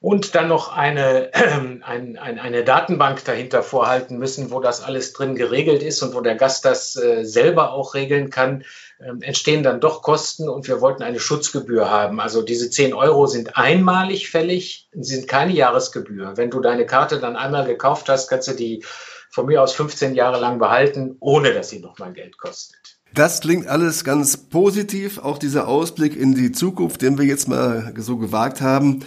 und 0.03 0.35
dann 0.35 0.49
noch 0.49 0.75
eine, 0.75 1.33
äh, 1.33 1.39
ein, 1.81 2.17
ein, 2.17 2.37
eine 2.37 2.65
Datenbank 2.65 3.23
dahinter 3.23 3.63
vorhalten 3.63 4.17
müssen, 4.17 4.51
wo 4.51 4.59
das 4.59 4.83
alles 4.83 5.13
drin 5.13 5.33
geregelt 5.35 5.81
ist 5.81 6.03
und 6.03 6.13
wo 6.13 6.19
der 6.19 6.35
Gast 6.35 6.65
das 6.65 6.97
äh, 6.97 7.23
selber 7.23 7.71
auch 7.71 7.93
regeln 7.93 8.29
kann, 8.29 8.65
äh, 8.99 9.11
entstehen 9.21 9.63
dann 9.63 9.79
doch 9.79 10.01
Kosten 10.01 10.49
und 10.49 10.67
wir 10.67 10.81
wollten 10.81 11.03
eine 11.03 11.21
Schutzgebühr 11.21 11.89
haben. 11.89 12.19
Also 12.19 12.41
diese 12.41 12.69
10 12.69 12.93
Euro 12.93 13.27
sind 13.27 13.55
einmalig 13.55 14.29
fällig, 14.29 14.89
sind 14.91 15.29
keine 15.29 15.53
Jahresgebühr. 15.53 16.33
Wenn 16.35 16.51
du 16.51 16.59
deine 16.59 16.85
Karte 16.85 17.21
dann 17.21 17.37
einmal 17.37 17.65
gekauft 17.65 18.09
hast, 18.09 18.27
kannst 18.27 18.49
du 18.49 18.53
die 18.55 18.83
von 19.29 19.45
mir 19.45 19.63
aus 19.63 19.71
15 19.71 20.15
Jahre 20.15 20.37
lang 20.37 20.59
behalten, 20.59 21.15
ohne 21.21 21.53
dass 21.53 21.69
sie 21.69 21.79
nochmal 21.79 22.11
Geld 22.11 22.37
kostet. 22.37 22.97
Das 23.13 23.39
klingt 23.39 23.67
alles 23.67 24.03
ganz 24.03 24.35
positiv, 24.35 25.19
auch 25.19 25.37
dieser 25.37 25.69
Ausblick 25.69 26.17
in 26.17 26.35
die 26.35 26.51
Zukunft, 26.51 27.01
den 27.01 27.17
wir 27.17 27.25
jetzt 27.25 27.47
mal 27.47 27.93
so 27.97 28.17
gewagt 28.17 28.59
haben. 28.59 29.05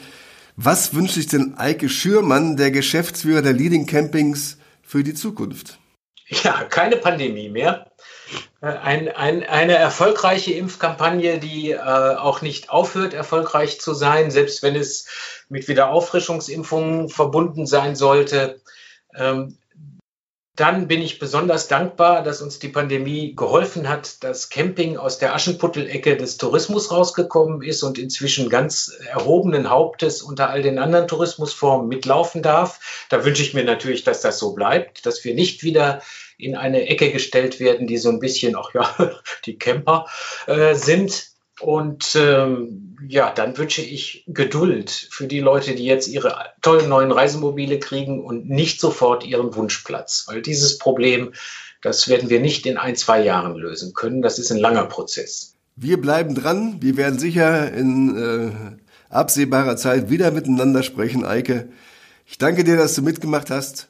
Was 0.57 0.95
wünscht 0.95 1.15
sich 1.15 1.27
denn 1.27 1.59
Eike 1.59 1.91
Schürmann, 1.91 2.57
der 2.57 2.71
Geschäftsführer 2.71 3.43
der 3.43 3.53
Leading 3.53 3.85
Campings, 3.87 4.57
für 4.83 5.03
die 5.03 5.13
Zukunft? 5.13 5.79
Ja, 6.29 6.65
keine 6.65 6.97
Pandemie 6.97 7.51
mehr. 7.51 7.91
Äh, 8.63 8.69
ein, 8.69 9.09
ein, 9.09 9.45
eine 9.45 9.75
erfolgreiche 9.75 10.55
Impfkampagne, 10.55 11.39
die 11.39 11.73
äh, 11.73 11.79
auch 11.79 12.41
nicht 12.41 12.71
aufhört, 12.71 13.13
erfolgreich 13.13 13.81
zu 13.81 13.93
sein, 13.93 14.31
selbst 14.31 14.63
wenn 14.63 14.77
es 14.77 15.09
mit 15.51 15.69
Wiederauffrischungsimpfungen 15.69 17.11
verbunden 17.11 17.67
sein 17.67 17.95
sollte. 17.95 18.63
Ähm, 19.15 19.59
dann 20.57 20.89
bin 20.89 21.03
ich 21.03 21.19
besonders 21.19 21.69
dankbar, 21.69 22.23
dass 22.23 22.41
uns 22.41 22.59
die 22.59 22.71
Pandemie 22.71 23.35
geholfen 23.37 23.89
hat, 23.89 24.25
dass 24.25 24.49
Camping 24.49 24.97
aus 24.97 25.19
der 25.19 25.35
Aschenputtelecke 25.35 26.17
des 26.17 26.39
Tourismus 26.39 26.91
rausgekommen 26.91 27.63
ist 27.63 27.83
und 27.83 27.99
inzwischen 27.99 28.49
ganz 28.49 28.91
erhobenen 29.11 29.69
Hauptes 29.69 30.23
unter 30.23 30.49
all 30.49 30.63
den 30.63 30.79
anderen 30.79 31.09
Tourismusformen 31.09 31.89
mitlaufen 31.89 32.43
darf. 32.43 33.07
Da 33.11 33.25
wünsche 33.25 33.43
ich 33.43 33.53
mir 33.53 33.65
natürlich, 33.65 34.03
dass 34.03 34.23
das 34.23 34.39
so 34.39 34.55
bleibt, 34.55 35.05
dass 35.05 35.23
wir 35.25 35.35
nicht 35.35 35.63
wieder 35.63 36.01
in 36.39 36.57
eine 36.57 36.89
Ecke 36.89 37.13
gestellt 37.13 37.61
werden, 37.61 37.87
die 37.87 37.99
so 37.99 38.09
ein 38.09 38.19
bisschen, 38.19 38.57
auch 38.57 38.73
ja, 38.73 38.95
die 39.45 39.59
Camper 39.59 40.07
äh, 40.47 40.75
sind. 40.75 41.36
Und 41.61 42.17
ähm, 42.17 42.97
ja, 43.09 43.33
dann 43.33 43.57
wünsche 43.57 43.83
ich 43.83 44.25
Geduld 44.27 44.91
für 44.91 45.27
die 45.27 45.41
Leute, 45.41 45.75
die 45.75 45.85
jetzt 45.85 46.09
ihre 46.09 46.35
tollen 46.61 46.89
neuen 46.89 47.13
Reisemobile 47.13 47.79
kriegen 47.79 48.25
und 48.25 48.49
nicht 48.49 48.81
sofort 48.81 49.25
ihren 49.25 49.55
Wunschplatz. 49.55 50.27
Weil 50.29 50.43
dieses 50.43 50.79
Problem, 50.79 51.33
das 51.83 52.09
werden 52.09 52.29
wir 52.31 52.41
nicht 52.41 52.67
in 52.67 52.77
ein, 52.77 52.97
zwei 52.97 53.23
Jahren 53.23 53.55
lösen 53.55 53.95
können. 53.95 54.23
Das 54.23 54.39
ist 54.39 54.51
ein 54.51 54.59
langer 54.59 54.87
Prozess. 54.87 55.55
Wir 55.77 56.01
bleiben 56.01 56.35
dran. 56.35 56.79
Wir 56.81 56.97
werden 56.97 57.19
sicher 57.19 57.73
in 57.73 58.17
äh, 58.17 59.15
absehbarer 59.15 59.77
Zeit 59.77 60.11
wieder 60.11 60.31
miteinander 60.31 60.83
sprechen, 60.83 61.25
Eike. 61.25 61.69
Ich 62.27 62.39
danke 62.39 62.65
dir, 62.65 62.77
dass 62.77 62.95
du 62.95 63.03
mitgemacht 63.03 63.51
hast. 63.51 63.89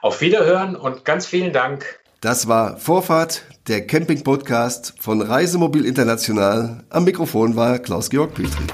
Auf 0.00 0.20
Wiederhören 0.20 0.76
und 0.76 1.04
ganz 1.04 1.26
vielen 1.26 1.52
Dank. 1.52 1.97
Das 2.20 2.48
war 2.48 2.78
Vorfahrt, 2.78 3.42
der 3.68 3.86
Camping-Podcast 3.86 4.94
von 4.98 5.22
Reisemobil 5.22 5.84
International. 5.84 6.82
Am 6.90 7.04
Mikrofon 7.04 7.54
war 7.54 7.78
Klaus-Georg 7.78 8.34
Petri. 8.34 8.66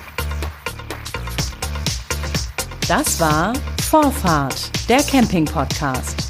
Das 2.89 3.21
war 3.21 3.53
Vorfahrt, 3.83 4.71
der 4.89 5.03
Camping-Podcast. 5.03 6.24